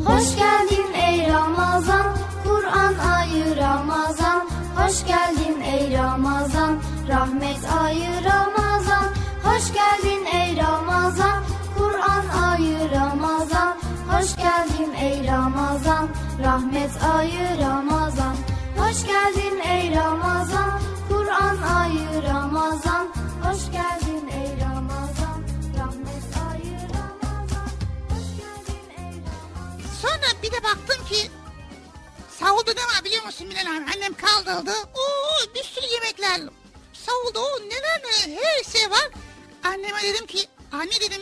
[0.06, 2.06] Hoş geldin ey Ramazan
[2.44, 4.50] Kur'an ayı Ramazan.
[4.78, 6.78] Hoş geldin ey Ramazan
[7.08, 9.06] Rahmet ayı Ramazan.
[9.44, 11.44] Hoş geldin ey Ramazan
[11.78, 13.78] Kur'an ayı Ramazan.
[14.12, 16.08] Hoş geldin ey Ramazan
[16.44, 18.36] Rahmet ayı Ramazan.
[18.78, 23.08] Hoş geldin ey Ramazan Kur'an ayı Ramazan
[23.44, 25.42] Hoş geldin ey Ramazan
[25.80, 27.72] Rahmet ayı Ramazan
[28.10, 31.32] Hoş geldin ey Ramazan Sonra bir de baktım ki
[32.40, 33.86] Savulda ne var biliyor musun Bilal abi?
[33.96, 34.72] Annem kaldırdı.
[34.94, 36.42] Oo bir sürü yemekler.
[36.94, 39.10] Savulda o neler neler her şey var.
[39.64, 41.22] Anneme dedim ki anne dedim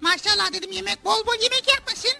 [0.00, 2.12] maşallah dedim yemek bol bol yemek yapmasın.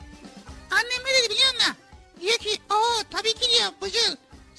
[0.70, 1.74] Annem ne dedi biliyor musun?
[2.20, 3.70] Diyor ki o tabii ki diyor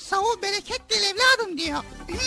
[0.03, 0.15] Bıcıl.
[0.15, 1.83] Savul berekettir evladım diyor.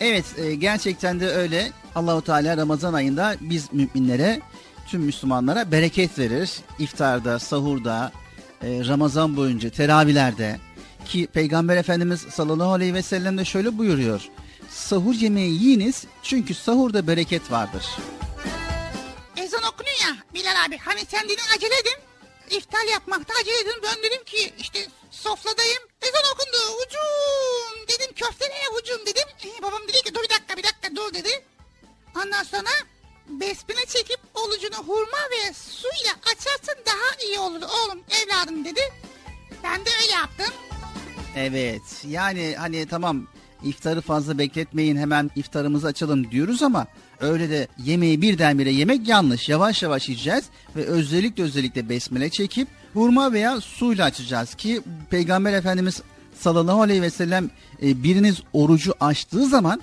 [0.00, 1.72] Evet e, gerçekten de öyle.
[1.94, 4.40] Allahu Teala Ramazan ayında biz müminlere,
[4.88, 6.50] tüm Müslümanlara bereket verir.
[6.78, 8.12] İftarda, sahurda,
[8.62, 10.60] e, Ramazan boyunca, teravihlerde
[11.04, 14.28] ki Peygamber Efendimiz sallallahu aleyhi ve sellem de şöyle buyuruyor.
[14.70, 17.86] Sahur yemeği yiyiniz çünkü sahurda bereket vardır.
[19.36, 20.78] Ezan okunuyor ya Bilal abi.
[20.78, 21.98] Hani sen dedin acele edin.
[22.56, 23.82] İftar yapmakta acele edin.
[23.82, 24.78] Ben dedim ki işte
[25.12, 25.82] sofradayım.
[26.02, 26.58] Ezan okundu.
[26.82, 27.88] Ucum.
[27.88, 29.28] Dedim köfte ne ucum dedim.
[29.44, 31.44] Ee, babam dedi ki dur bir dakika bir dakika dur dedi.
[32.16, 32.70] Ondan sonra
[33.28, 38.80] besmele çekip olucunu hurma ve suyla açarsan daha iyi olur oğlum evladım dedi.
[39.64, 40.54] Ben de öyle yaptım.
[41.36, 43.26] Evet yani hani tamam
[43.64, 46.86] iftarı fazla bekletmeyin hemen iftarımızı açalım diyoruz ama
[47.22, 49.48] öyle de yemeği birdenbire yemek yanlış.
[49.48, 50.44] Yavaş yavaş yiyeceğiz
[50.76, 56.02] ve özellikle özellikle besmele çekip hurma veya suyla açacağız ki Peygamber Efendimiz
[56.40, 57.50] sallallahu aleyhi ve sellem
[57.82, 59.82] e, biriniz orucu açtığı zaman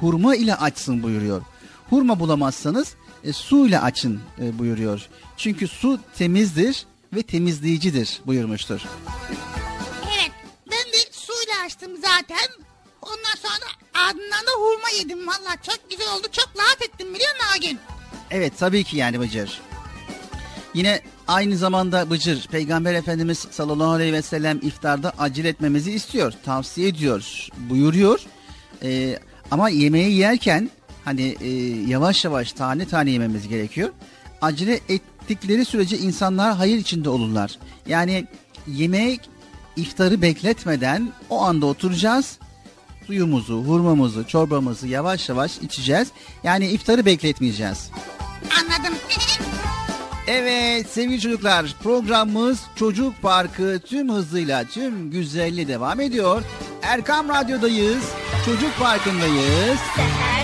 [0.00, 1.42] hurma ile açsın buyuruyor.
[1.90, 5.08] Hurma bulamazsanız e, su ile açın e, buyuruyor.
[5.36, 8.80] Çünkü su temizdir ve temizleyicidir buyurmuştur.
[10.04, 10.30] Evet
[10.70, 12.69] ben de suyla açtım zaten.
[13.02, 13.70] Ondan sonra
[14.06, 15.26] ardından da hurma yedim.
[15.26, 16.26] Valla çok güzel oldu.
[16.32, 17.92] Çok rahat ettim biliyor musun o?
[18.30, 19.60] Evet tabii ki yani Bıcır.
[20.74, 26.32] Yine aynı zamanda Bıcır Peygamber Efendimiz sallallahu aleyhi ve sellem iftarda acele etmemizi istiyor.
[26.44, 27.48] Tavsiye ediyor.
[27.56, 28.20] Buyuruyor.
[28.82, 29.18] Ee,
[29.50, 30.70] ama yemeği yerken
[31.04, 31.48] hani e,
[31.86, 33.90] yavaş yavaş tane tane yememiz gerekiyor.
[34.42, 37.58] Acele ettikleri sürece insanlar hayır içinde olurlar.
[37.86, 38.26] Yani
[38.66, 39.20] yemek
[39.76, 42.38] iftarı bekletmeden o anda oturacağız
[43.10, 46.08] suyumuzu, hurmamızı, çorbamızı yavaş yavaş içeceğiz.
[46.44, 47.90] Yani iftarı bekletmeyeceğiz.
[48.60, 48.94] Anladım.
[50.26, 56.42] Evet sevgili çocuklar programımız Çocuk Parkı tüm hızıyla tüm güzelliği devam ediyor.
[56.82, 58.04] Erkam Radyo'dayız.
[58.44, 59.78] Çocuk Parkı'ndayız.
[59.96, 60.39] Seherlerde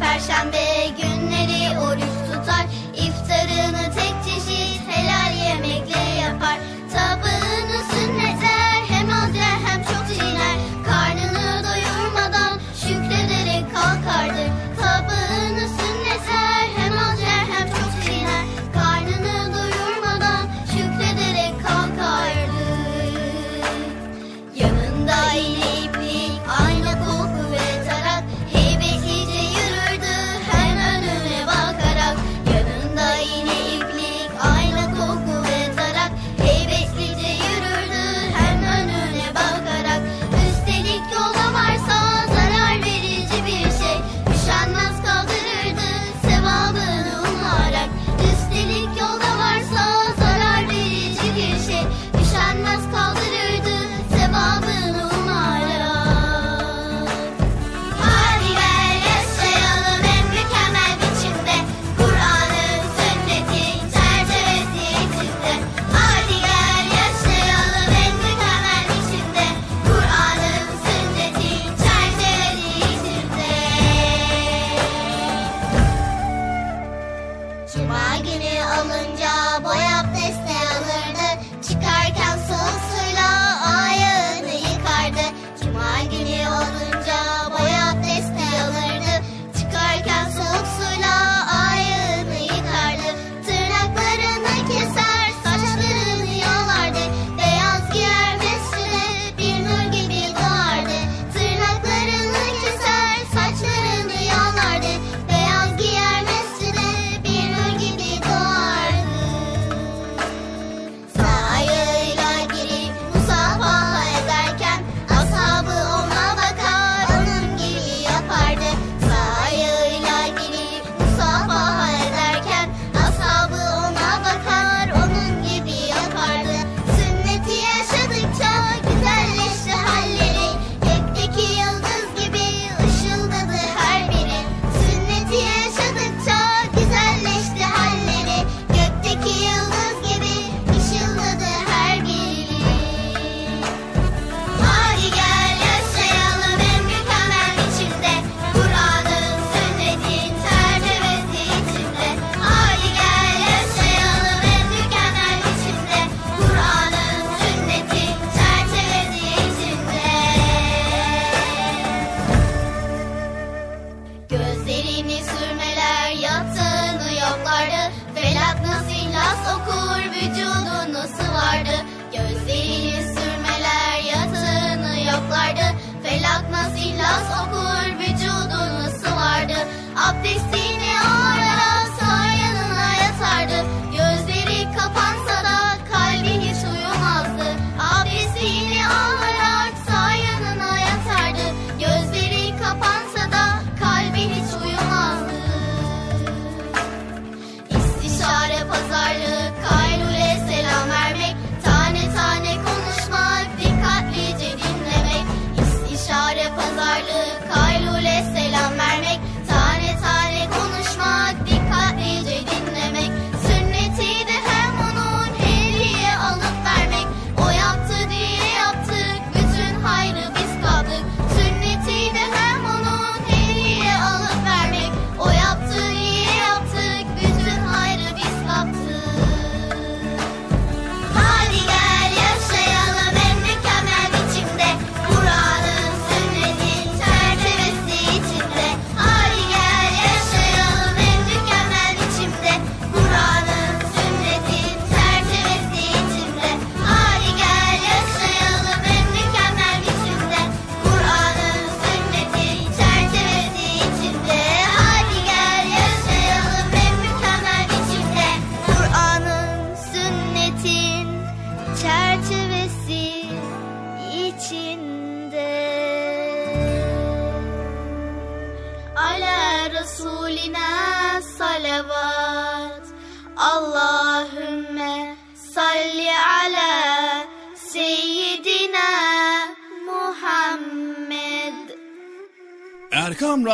[0.00, 1.15] Perşembe günü.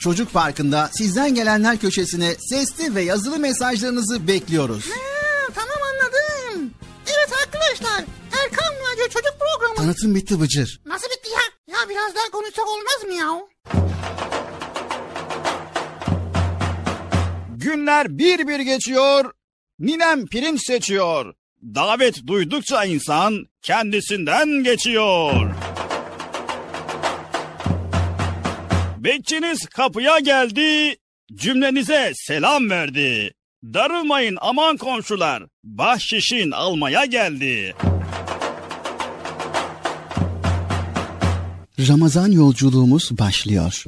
[0.00, 4.84] Çocuk Parkı'nda sizden gelenler köşesine sesli ve yazılı mesajlarınızı bekliyoruz.
[4.90, 6.70] Ha, tamam anladım.
[7.06, 8.04] Evet arkadaşlar
[8.42, 9.74] Erkan Radyo Çocuk Programı.
[9.76, 10.80] Tanıtım bitti Bıcır.
[10.86, 11.74] Nasıl bitti ya?
[11.74, 13.40] Ya biraz daha konuşsak olmaz mı ya?
[17.56, 19.32] Günler bir bir geçiyor,
[19.78, 21.34] ninem pirinç seçiyor.
[21.62, 25.50] Davet duydukça insan kendisinden geçiyor.
[29.04, 30.96] Bekçiniz kapıya geldi,
[31.34, 33.34] cümlenize selam verdi.
[33.64, 37.74] Darılmayın aman komşular, bahşişin almaya geldi.
[41.88, 43.84] Ramazan yolculuğumuz başlıyor.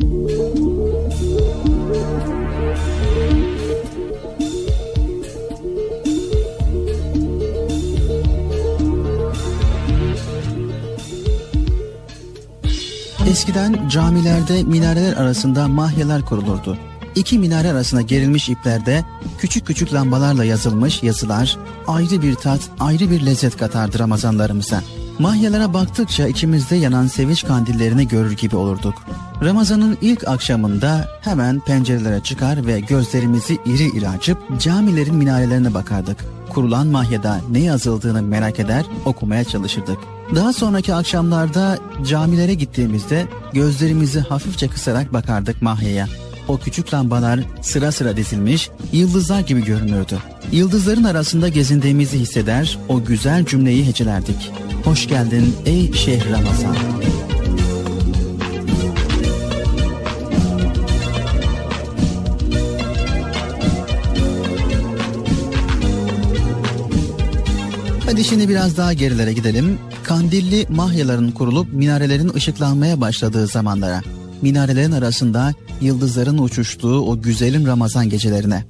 [13.32, 16.78] Eskiden camilerde minareler arasında mahyeler kurulurdu.
[17.14, 19.04] İki minare arasına gerilmiş iplerde
[19.38, 21.56] küçük küçük lambalarla yazılmış yazılar
[21.86, 24.82] ayrı bir tat, ayrı bir lezzet katardı Ramazanlarımıza.
[25.18, 28.94] Mahyalara baktıkça içimizde yanan sevinç kandillerini görür gibi olurduk.
[29.42, 36.24] Ramazanın ilk akşamında hemen pencerelere çıkar ve gözlerimizi iri iri açıp camilerin minarelerine bakardık.
[36.48, 39.98] Kurulan mahyada ne yazıldığını merak eder, okumaya çalışırdık.
[40.34, 46.09] Daha sonraki akşamlarda camilere gittiğimizde gözlerimizi hafifçe kısarak bakardık mahyaya.
[46.48, 50.18] O küçük lambalar sıra sıra dizilmiş, yıldızlar gibi görünürdü.
[50.52, 54.50] Yıldızların arasında gezindiğimizi hisseder, o güzel cümleyi hecelerdik.
[54.84, 56.76] Hoş geldin ey şehir Ramazan.
[68.12, 69.78] Hadi şimdi biraz daha gerilere gidelim.
[70.05, 74.02] Kandilli mahyaların kurulup minarelerin ışıklanmaya başladığı zamanlara.
[74.43, 78.64] Minarelerin arasında yıldızların uçuştuğu o güzelim Ramazan gecelerine.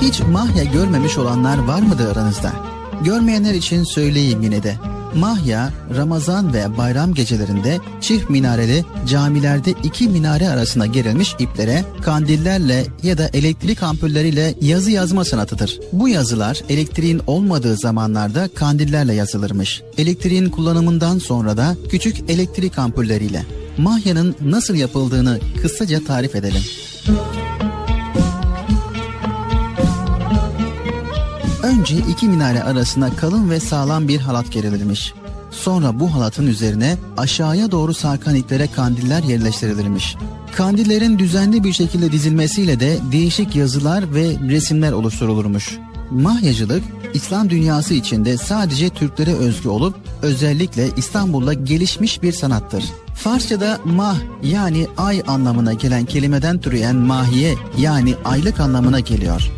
[0.00, 2.52] Hiç mahya görmemiş olanlar var mıdır aranızda?
[3.04, 4.76] Görmeyenler için söyleyeyim yine de.
[5.18, 13.18] Mahya, Ramazan ve bayram gecelerinde çift minareli camilerde iki minare arasına gerilmiş iplere kandillerle ya
[13.18, 15.80] da elektrik ampulleriyle yazı yazma sanatıdır.
[15.92, 19.82] Bu yazılar elektriğin olmadığı zamanlarda kandillerle yazılırmış.
[19.98, 23.42] Elektriğin kullanımından sonra da küçük elektrik ampulleriyle.
[23.78, 26.62] Mahya'nın nasıl yapıldığını kısaca tarif edelim.
[31.68, 35.14] Önce iki minare arasına kalın ve sağlam bir halat gerilirmiş.
[35.50, 40.16] Sonra bu halatın üzerine aşağıya doğru sarkan iplere kandiller yerleştirilirmiş.
[40.56, 45.78] Kandillerin düzenli bir şekilde dizilmesiyle de değişik yazılar ve resimler oluşturulurmuş.
[46.10, 46.82] Mahyacılık
[47.14, 52.84] İslam dünyası içinde sadece Türklere özgü olup özellikle İstanbul'da gelişmiş bir sanattır.
[53.14, 59.50] Farsçada mah yani ay anlamına gelen kelimeden türeyen mahiye yani aylık anlamına geliyor.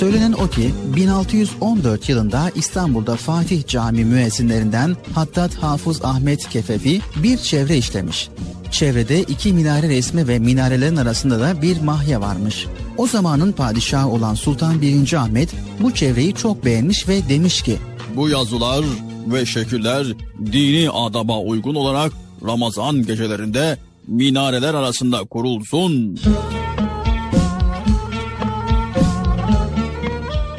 [0.00, 7.76] Söylenen o ki 1614 yılında İstanbul'da Fatih Cami müezzinlerinden Hattat Hafız Ahmet Kefefi bir çevre
[7.76, 8.28] işlemiş.
[8.70, 12.66] Çevrede iki minare resmi ve minarelerin arasında da bir mahya varmış.
[12.96, 15.12] O zamanın padişahı olan Sultan 1.
[15.12, 17.76] Ahmet bu çevreyi çok beğenmiş ve demiş ki
[18.16, 18.84] Bu yazılar
[19.26, 20.06] ve şekiller
[20.52, 22.12] dini adaba uygun olarak
[22.46, 26.20] Ramazan gecelerinde minareler arasında kurulsun.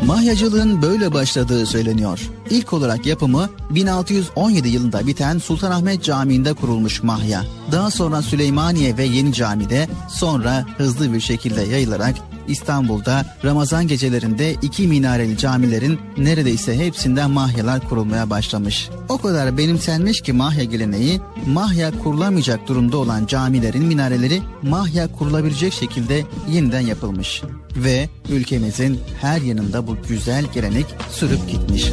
[0.06, 2.30] Mahyacılığın böyle başladığı söyleniyor.
[2.49, 7.44] İlk olarak yapımı 1617 yılında biten Sultanahmet Camii'nde kurulmuş mahya.
[7.72, 12.15] Daha sonra Süleymaniye ve Yeni Cami'de sonra hızlı bir şekilde yayılarak
[12.48, 18.90] İstanbul'da Ramazan gecelerinde iki minareli camilerin neredeyse hepsinden mahyalar kurulmaya başlamış.
[19.10, 26.24] O kadar benimsenmiş ki mahya geleneği, mahya kurulamayacak durumda olan camilerin minareleri mahya kurulabilecek şekilde
[26.50, 27.42] yeniden yapılmış.
[27.76, 31.92] Ve ülkemizin her yanında bu güzel gelenek sürüp gitmiş.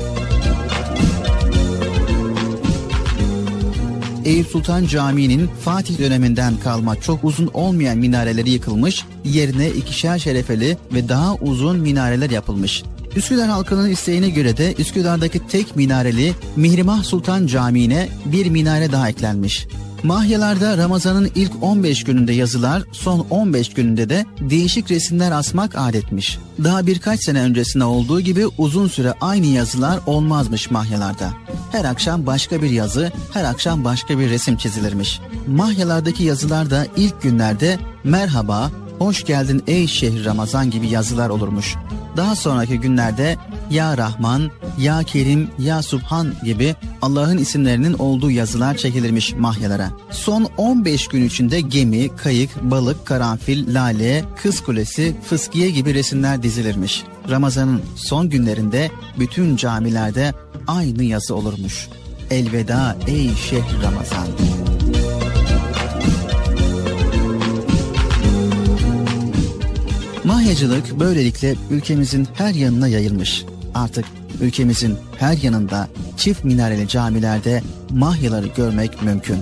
[4.29, 11.09] Eyüp Sultan Camii'nin Fatih döneminden kalma çok uzun olmayan minareleri yıkılmış, yerine ikişer şerefeli ve
[11.09, 12.83] daha uzun minareler yapılmış.
[13.17, 19.67] Üsküdar halkının isteğine göre de Üsküdar'daki tek minareli Mihrimah Sultan Camii'ne bir minare daha eklenmiş.
[20.03, 26.39] Mahyalarda Ramazan'ın ilk 15 gününde yazılar, son 15 gününde de değişik resimler asmak adetmiş.
[26.65, 31.31] Daha birkaç sene öncesinde olduğu gibi uzun süre aynı yazılar olmazmış mahyalarda.
[31.73, 35.21] Her akşam başka bir yazı, her akşam başka bir resim çizilirmiş.
[35.47, 41.77] Mahyalardaki yazılar da ilk günlerde merhaba, hoş geldin ey şehir Ramazan gibi yazılar olurmuş.
[42.17, 43.37] Daha sonraki günlerde
[43.71, 49.91] Ya Rahman, Ya Kerim, Ya Subhan gibi Allah'ın isimlerinin olduğu yazılar çekilirmiş mahyalara.
[50.11, 57.05] Son 15 gün içinde gemi, kayık, balık, karanfil, lale, kız kulesi, fıskiye gibi resimler dizilirmiş.
[57.31, 60.35] Ramazan'ın son günlerinde bütün camilerde
[60.67, 61.89] aynı yazı olurmuş.
[62.31, 64.58] Elveda ey şehir Ramazan.
[70.29, 73.45] Mahyacılık böylelikle ülkemizin her yanına yayılmış.
[73.75, 74.05] Artık
[74.41, 79.39] ülkemizin her yanında çift minareli camilerde mahyaları görmek mümkün.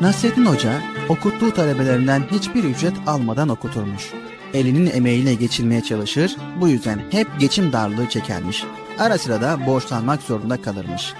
[0.00, 4.12] Nasrettin Hoca okuttuğu talebelerinden hiçbir ücret almadan okuturmuş.
[4.54, 8.64] Elinin emeğiyle geçinmeye çalışır, bu yüzden hep geçim darlığı çekermiş.
[8.98, 11.14] Ara sıra da borçlanmak zorunda kalırmış.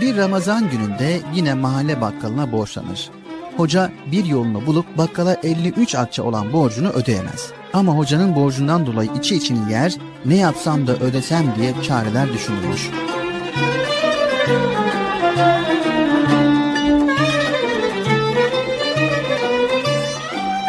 [0.00, 3.10] Bir Ramazan gününde yine mahalle bakkalına borçlanır.
[3.56, 7.50] Hoca bir yolunu bulup bakkala 53 akçe olan borcunu ödeyemez.
[7.72, 12.90] Ama hocanın borcundan dolayı içi içini yer, ne yapsam da ödesem diye çareler düşünülmüş.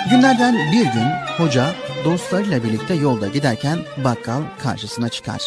[0.09, 1.07] Günlerden bir gün
[1.37, 1.75] hoca
[2.05, 5.41] dostlarıyla birlikte yolda giderken bakkal karşısına çıkar.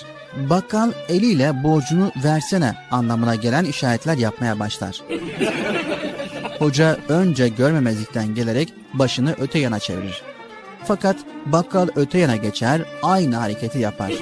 [0.51, 5.01] Bakkal eliyle borcunu versene anlamına gelen işaretler yapmaya başlar.
[6.59, 10.23] Hoca önce görmemezlikten gelerek başını öte yana çevirir.
[10.85, 11.17] Fakat
[11.47, 14.13] bakkal öte yana geçer, aynı hareketi yapar.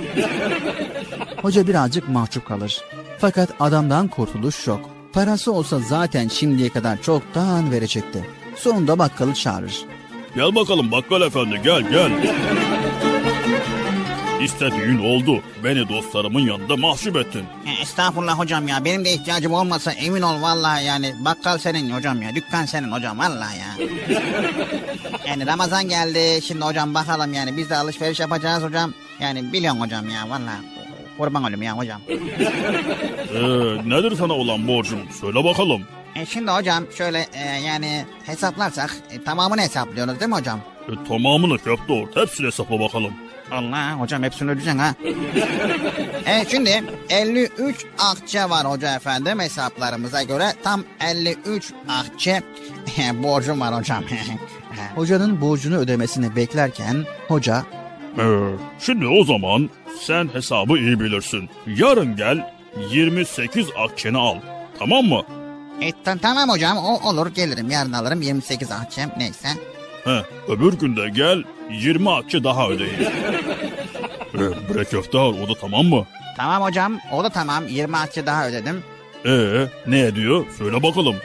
[1.42, 2.82] Hoca birazcık mahcup kalır.
[3.18, 4.90] Fakat adamdan kurtuluş yok.
[5.12, 8.26] Parası olsa zaten şimdiye kadar çoktan verecekti.
[8.56, 9.93] Sonunda bakkalı çağırır.
[10.36, 12.10] Gel bakalım bakkal efendi gel gel.
[14.42, 15.42] İstediğin oldu.
[15.64, 17.44] Beni dostlarımın yanında mahcup ettin.
[17.66, 22.22] E, Estağfurullah hocam ya benim de ihtiyacım olmasa emin ol vallahi yani bakkal senin hocam
[22.22, 23.86] ya dükkan senin hocam vallahi ya.
[25.28, 28.94] yani Ramazan geldi şimdi hocam bakalım yani biz de alışveriş yapacağız hocam.
[29.20, 30.60] Yani biliyorsun hocam ya vallahi
[31.18, 32.00] kurban olayım ya hocam.
[32.08, 33.40] Ee,
[33.90, 34.98] nedir sana olan borcum?
[35.20, 35.82] Söyle bakalım.
[36.14, 40.60] E, şimdi hocam şöyle e, yani hesaplarsak e, tamamını hesaplıyoruz değil mi hocam?
[40.88, 42.16] E, tamamını köpte ort.
[42.16, 43.12] Hepsini hesapla bakalım.
[43.50, 44.94] Allah hocam hepsini ödeyeceksin ha.
[46.26, 52.42] evet şimdi 53 akçe var hoca efendim hesaplarımıza göre tam 53 akçe
[53.14, 54.04] borcum var hocam.
[54.94, 57.64] Hocanın borcunu ödemesini beklerken hoca
[58.18, 58.22] Ee,
[58.80, 59.70] şimdi o zaman
[60.00, 61.50] sen hesabı iyi bilirsin.
[61.66, 62.54] Yarın gel
[62.90, 64.36] 28 akçeni al.
[64.78, 65.22] Tamam mı?
[65.80, 69.48] E, ta- tamam hocam o olur gelirim yarın alırım 28 akçem neyse.
[70.04, 72.94] He, öbür günde gel 20 akçe daha ödeyin.
[74.34, 74.38] ee,
[74.74, 76.06] bre köfte al o da tamam mı?
[76.36, 78.82] Tamam hocam o da tamam 20 akçe daha ödedim.
[79.26, 80.46] Ee, ne ediyor?
[80.58, 81.16] Söyle bakalım.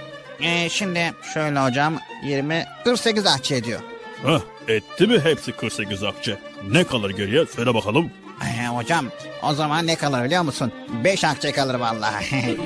[0.42, 1.94] E, şimdi şöyle hocam
[2.24, 3.80] 20 48 akçe ediyor.
[4.26, 4.40] Heh,
[4.76, 6.38] etti mi hepsi 48 akçe?
[6.72, 7.46] Ne kalır geriye?
[7.46, 8.12] Söyle bakalım.
[8.46, 9.06] E, hocam
[9.44, 10.72] o zaman ne kalır biliyor musun?
[11.04, 12.58] 5 akçe kalır vallahi.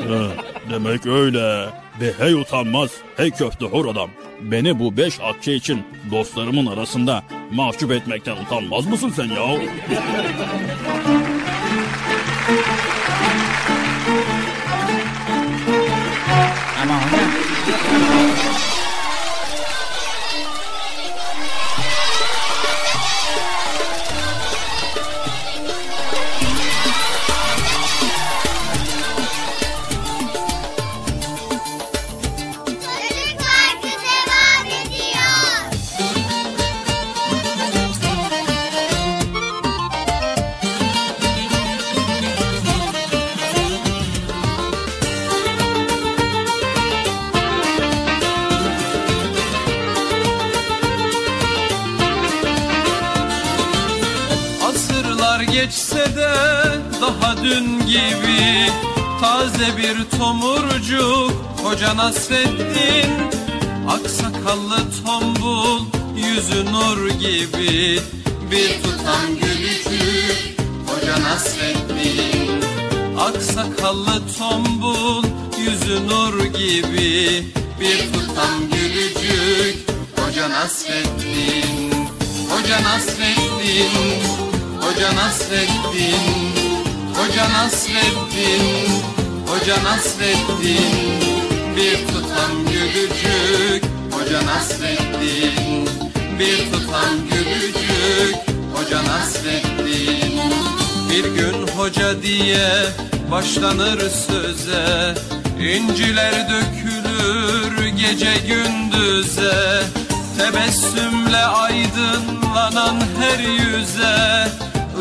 [0.70, 1.68] Demek öyle.
[2.00, 4.10] Ve hey utanmaz, hey köfte hor adam.
[4.40, 9.58] Beni bu beş akçe için dostlarımın arasında mahcup etmekten utanmaz mısın sen ya?
[62.26, 63.30] Hoca Nasreddin
[63.88, 65.86] Aksakallı tombul
[66.16, 68.00] Yüzü nur gibi.
[68.50, 72.62] Bir tutam gülücük Hoca Nasreddin
[73.18, 75.24] Aksakallı tombul
[75.58, 77.44] Yüzü nur gibi.
[77.80, 81.92] Bir tutam gülücük Hoca Nasreddin
[82.50, 84.22] Hoca Nasreddin
[84.80, 86.52] Hoca Nasreddin
[87.14, 89.02] Hoca Nasreddin
[89.46, 91.45] Hoca Nasreddin
[91.76, 95.88] Bir tutam gülücük Hoca Nasreddin.
[96.38, 98.36] Bir tutam gülücük
[98.74, 100.40] Hoca Nasreddin.
[101.10, 102.68] Bir gün hoca diye
[103.30, 105.14] başlanır söze
[105.60, 109.82] İnciler dökülür gece gündüze.
[110.38, 114.48] Tebessümle aydınlanan her yüze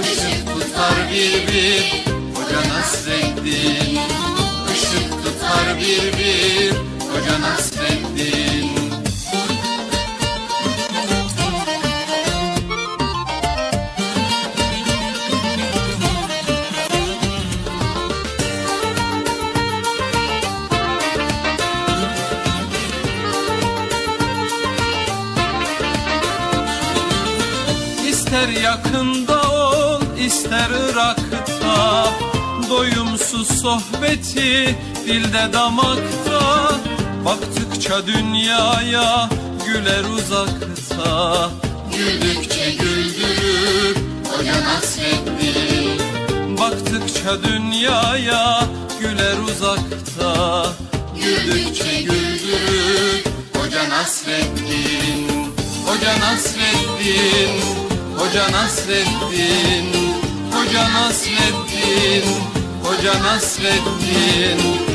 [0.02, 4.25] Işık tutar bir bir Hoca Nasreddin
[5.56, 6.72] Tutar bir bir
[7.10, 8.76] Hoca Nasreddin.
[28.10, 32.06] İster yakında ol ister Irak'ta.
[32.70, 34.76] Doyumsuz sohbeti
[35.08, 36.72] dilde damakta
[37.26, 39.30] Baktıkça dünyaya
[39.66, 41.50] güler uzakta.
[41.98, 43.96] Güldükçe güldürür
[44.30, 46.00] Hoca Nasreddin
[46.58, 48.64] Baktıkça dünyaya
[49.00, 50.66] güler uzakta.
[51.16, 53.24] Güldükçe güldürür
[53.56, 55.28] Hoca Nasreddin
[55.86, 57.62] Hoca Nasreddin
[58.18, 59.94] Hoca Nasreddin
[60.52, 62.26] Hoca Nasreddin
[62.84, 64.95] Hoca Nasreddin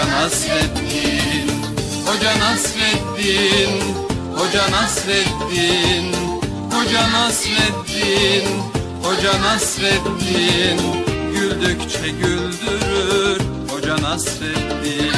[0.00, 1.50] Hoca Nasreddin
[2.06, 3.72] Hoca Nasreddin
[4.34, 6.14] Hoca Nasreddin
[6.72, 8.46] Hoca Nasreddin
[9.02, 10.80] Hoca Nasreddin.
[11.32, 13.40] Güldükçe güldürür
[13.70, 15.12] Hoca Nasreddin.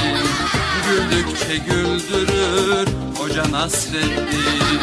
[0.89, 2.89] Güldükçe güldürür
[3.19, 4.81] Hoca Nasreddin.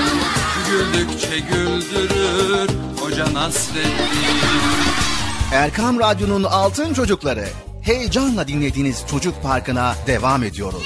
[0.69, 2.69] Güldükçe güldürür
[2.99, 4.39] Hoca Nasreddin.
[5.53, 7.45] Erkam Radyo'nun Altın Çocukları.
[7.89, 10.83] Heyecanla dinlediğiniz Çocuk Parkı'na devam ediyoruz.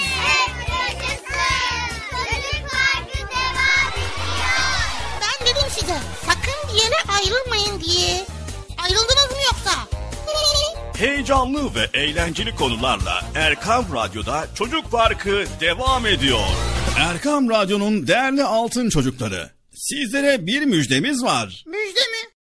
[5.21, 8.25] Ben dedim size sakın bir yere ayrılmayın diye.
[8.83, 9.87] Ayrıldınız mı yoksa?
[10.97, 16.47] Heyecanlı ve eğlenceli konularla Erkam Radyo'da Çocuk Parkı devam ediyor.
[16.99, 19.51] Erkam Radyo'nun değerli altın çocukları.
[19.73, 21.63] Sizlere bir müjdemiz var.
[21.67, 22.32] Müjde mi?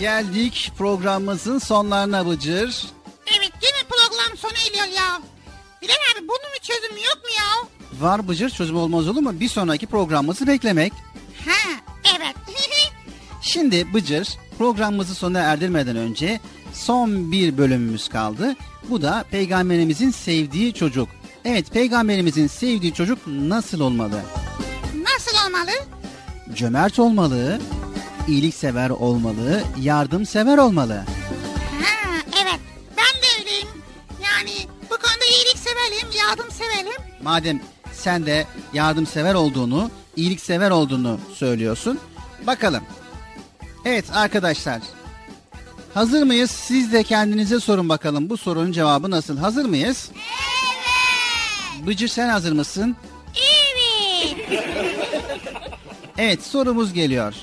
[0.00, 2.86] Geldik programımızın sonlarına Bıcır.
[3.38, 5.20] Evet yine program sona eriyor ya.
[5.82, 7.68] Bilal abi bunun bir çözümü yok mu ya?
[8.00, 9.40] Var Bıcır çözüm olmaz olur mu?
[9.40, 10.92] Bir sonraki programımızı beklemek.
[11.46, 11.80] Ha
[12.16, 12.36] evet.
[13.42, 14.28] Şimdi Bıcır
[14.58, 16.40] programımızı sona erdirmeden önce
[16.72, 18.56] son bir bölümümüz kaldı.
[18.88, 21.08] Bu da peygamberimizin sevdiği çocuk.
[21.44, 24.20] Evet peygamberimizin sevdiği çocuk nasıl olmalı?
[24.94, 25.70] Nasıl olmalı?
[26.54, 27.60] Cömert olmalı,
[28.30, 30.94] iyiliksever olmalı, yardımsever olmalı.
[31.84, 32.60] Ha evet
[32.96, 33.68] ben de öyleyim.
[34.22, 34.50] Yani
[34.84, 37.02] bu konuda iyilik severim, yardım severim.
[37.22, 37.60] Madem
[37.92, 41.98] sen de yardımsever olduğunu, iyiliksever olduğunu söylüyorsun.
[42.46, 42.82] Bakalım.
[43.84, 44.80] Evet arkadaşlar.
[45.94, 46.50] Hazır mıyız?
[46.50, 48.30] Siz de kendinize sorun bakalım.
[48.30, 49.38] Bu sorunun cevabı nasıl?
[49.38, 50.10] Hazır mıyız?
[50.14, 51.86] Evet.
[51.86, 52.96] Bıcır sen hazır mısın?
[53.36, 54.50] Evet.
[56.18, 57.34] Evet sorumuz geliyor.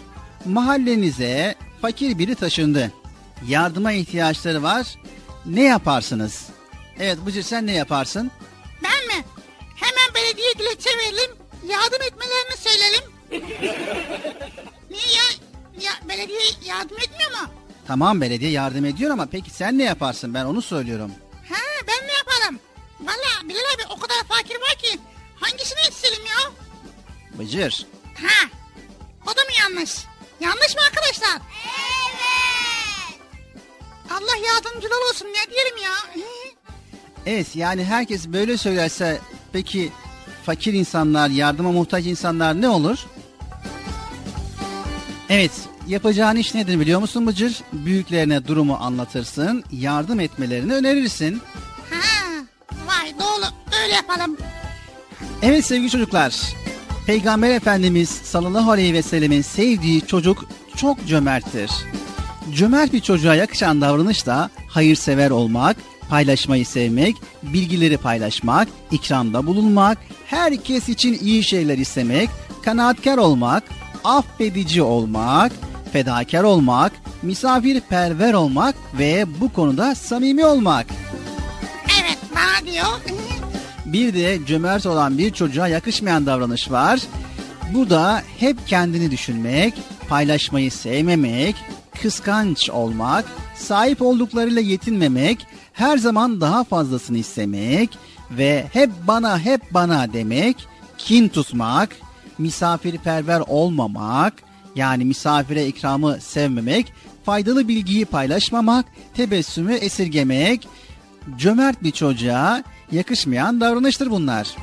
[0.48, 2.92] Mahallenize fakir biri taşındı.
[3.48, 4.88] Yardıma ihtiyaçları var.
[5.46, 6.46] Ne yaparsınız?
[7.00, 8.32] Evet Bıcır sen ne yaparsın?
[8.84, 9.26] Ben mi?
[9.76, 11.36] Hemen belediye dilekçe verelim.
[11.68, 13.04] Yardım etmelerini söyleyelim.
[14.90, 15.24] Niye ya?
[15.82, 15.92] ya?
[16.10, 17.48] Belediye yardım etmiyor mu?
[17.88, 20.34] Tamam belediye yardım ediyor ama peki sen ne yaparsın?
[20.34, 21.12] Ben onu söylüyorum.
[21.50, 22.60] Ha ben ne yaparım?
[23.00, 25.00] Valla Bilal abi o kadar fakir var ki
[25.40, 26.52] hangisini isteyelim ya?
[27.40, 27.86] Bıcır.
[28.22, 28.48] Ha
[29.26, 29.92] o da mı yanlış?
[30.40, 31.42] Yanlış mı arkadaşlar?
[31.66, 33.20] Evet.
[34.12, 36.24] Allah yardımcılar olsun ne diyelim ya?
[37.26, 39.20] Evet yani herkes böyle söylerse
[39.54, 39.92] peki
[40.46, 42.98] fakir insanlar, yardıma muhtaç insanlar ne olur?
[45.30, 45.52] Evet
[45.88, 47.62] yapacağın iş nedir biliyor musun Bıcır?
[47.74, 51.42] Büyüklerine durumu anlatırsın, yardım etmelerini önerirsin.
[51.90, 52.28] Ha
[52.88, 53.46] vay doğru
[53.84, 54.38] öyle yapalım.
[55.42, 56.36] Evet sevgili çocuklar.
[57.08, 61.72] Peygamber Efendimiz sallallahu aleyhi ve sellemin sevdiği çocuk çok cömerttir.
[62.54, 65.78] Cömert bir çocuğa yakışan davranış da hayırsever olmak,
[66.10, 72.30] paylaşmayı sevmek, bilgileri paylaşmak, ikramda bulunmak, herkes için iyi şeyler istemek,
[72.66, 73.64] kanaatkar olmak,
[74.04, 75.52] affedici olmak,
[75.94, 80.86] fedakar olmak, misafirperver olmak ve bu konuda samimi olmak.
[82.02, 82.86] Evet bana diyor.
[83.94, 87.00] Bir de cömert olan bir çocuğa yakışmayan davranış var.
[87.74, 89.74] Bu da hep kendini düşünmek,
[90.10, 91.56] paylaşmayı sevmemek,
[92.02, 97.98] kıskanç olmak, sahip olduklarıyla yetinmemek, her zaman daha fazlasını istemek
[98.32, 101.90] ve hep bana hep bana demek, kin tutmak,
[102.38, 104.34] misafirperver olmamak,
[104.76, 106.94] yani misafire ikramı sevmemek,
[107.26, 110.68] faydalı bilgiyi paylaşmamak, tebessümü esirgemek,
[111.38, 114.56] cömert bir çocuğa yakışmayan davranıştır bunlar.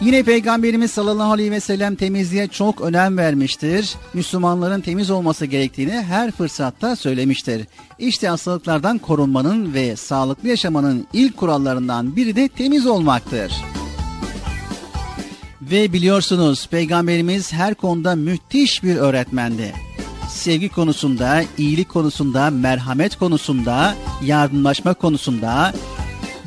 [0.00, 3.94] Yine Peygamberimiz sallallahu aleyhi ve sellem temizliğe çok önem vermiştir.
[4.14, 7.66] Müslümanların temiz olması gerektiğini her fırsatta söylemiştir.
[7.98, 13.52] İşte hastalıklardan korunmanın ve sağlıklı yaşamanın ilk kurallarından biri de temiz olmaktır.
[15.62, 19.72] Ve biliyorsunuz Peygamberimiz her konuda müthiş bir öğretmendi.
[20.28, 23.94] Sevgi konusunda, iyilik konusunda, merhamet konusunda,
[24.24, 25.72] yardımlaşma konusunda,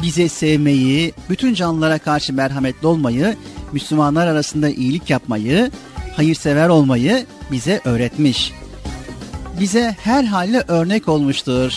[0.01, 3.35] bize sevmeyi, bütün canlılara karşı merhametli olmayı,
[3.71, 5.71] Müslümanlar arasında iyilik yapmayı,
[6.15, 8.51] hayırsever olmayı bize öğretmiş.
[9.59, 11.73] Bize her halle örnek olmuştur.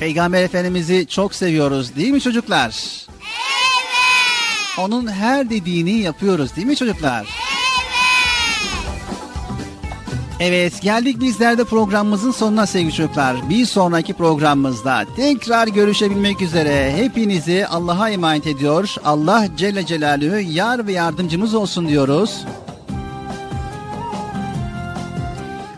[0.00, 2.68] Peygamber Efendimiz'i çok seviyoruz değil mi çocuklar?
[2.68, 3.08] Evet.
[4.78, 7.26] Onun her dediğini yapıyoruz değil mi çocuklar?
[10.40, 13.50] Evet geldik bizler de programımızın sonuna sevgili çocuklar.
[13.50, 18.94] Bir sonraki programımızda tekrar görüşebilmek üzere hepinizi Allah'a emanet ediyor.
[19.04, 22.44] Allah Celle Celaluhu yar ve yardımcımız olsun diyoruz.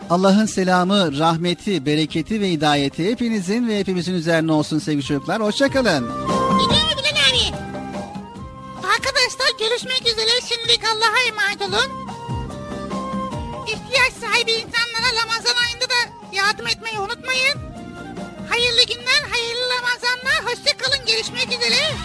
[0.09, 5.41] Allah'ın selamı, rahmeti, bereketi ve hidayeti hepinizin ve hepimizin üzerine olsun sevgili çocuklar.
[5.41, 6.07] Hoşçakalın.
[6.59, 7.55] Gidiyor Bilal abi?
[8.77, 12.10] Arkadaşlar görüşmek üzere şimdilik Allah'a emanet olun.
[13.91, 15.95] İhtiyaç sahibi insanlara Ramazan ayında da
[16.31, 17.59] yardım etmeyi unutmayın.
[18.49, 20.45] Hayırlı günler, hayırlı Ramazanlar.
[20.45, 21.05] Hoşça kalın.
[21.07, 21.95] Görüşmek üzere.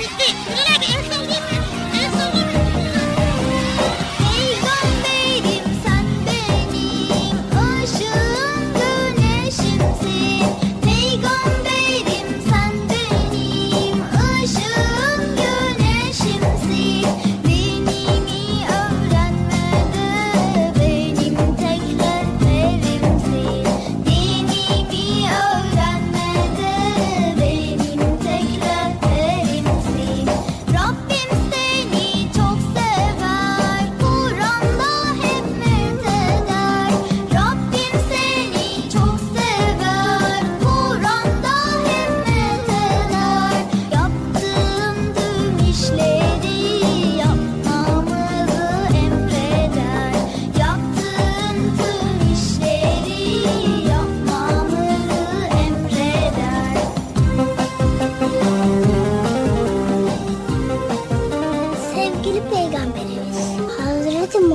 [0.00, 0.34] Bitti.
[0.46, 1.65] Bilal abi el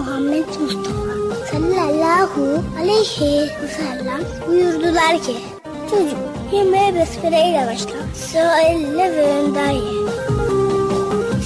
[0.01, 1.13] Muhammed Mustafa
[1.51, 5.35] sallallahu aleyhi ve sellem buyurdular ki
[5.89, 6.17] Çocuk
[6.53, 7.97] yemeğe besmeleyle başla.
[8.15, 9.75] Sıra elle ve önden.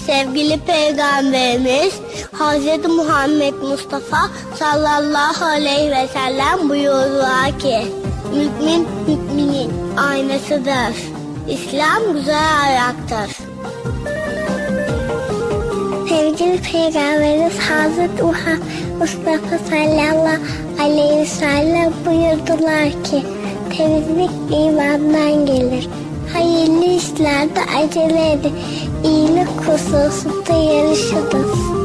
[0.06, 1.94] Sevgili Peygamberimiz
[2.34, 2.90] Hz.
[2.90, 4.30] Muhammed Mustafa
[4.60, 7.88] sallallahu aleyhi ve sellem buyurdular ki
[8.34, 10.96] Mümin müminin aynasıdır.
[11.50, 13.45] İslam güzel ayaktır.
[16.38, 18.62] Sevgili Peygamberimiz Hazreti Muhammed
[19.00, 20.42] Mustafa sallallahu
[20.80, 23.24] aleyhi ve sellem buyurdular ki
[23.78, 25.90] temizlik imandan gelir.
[26.34, 28.54] Hayırlı işlerde acele edin.
[29.04, 31.85] İyilik hususunda yarışınız.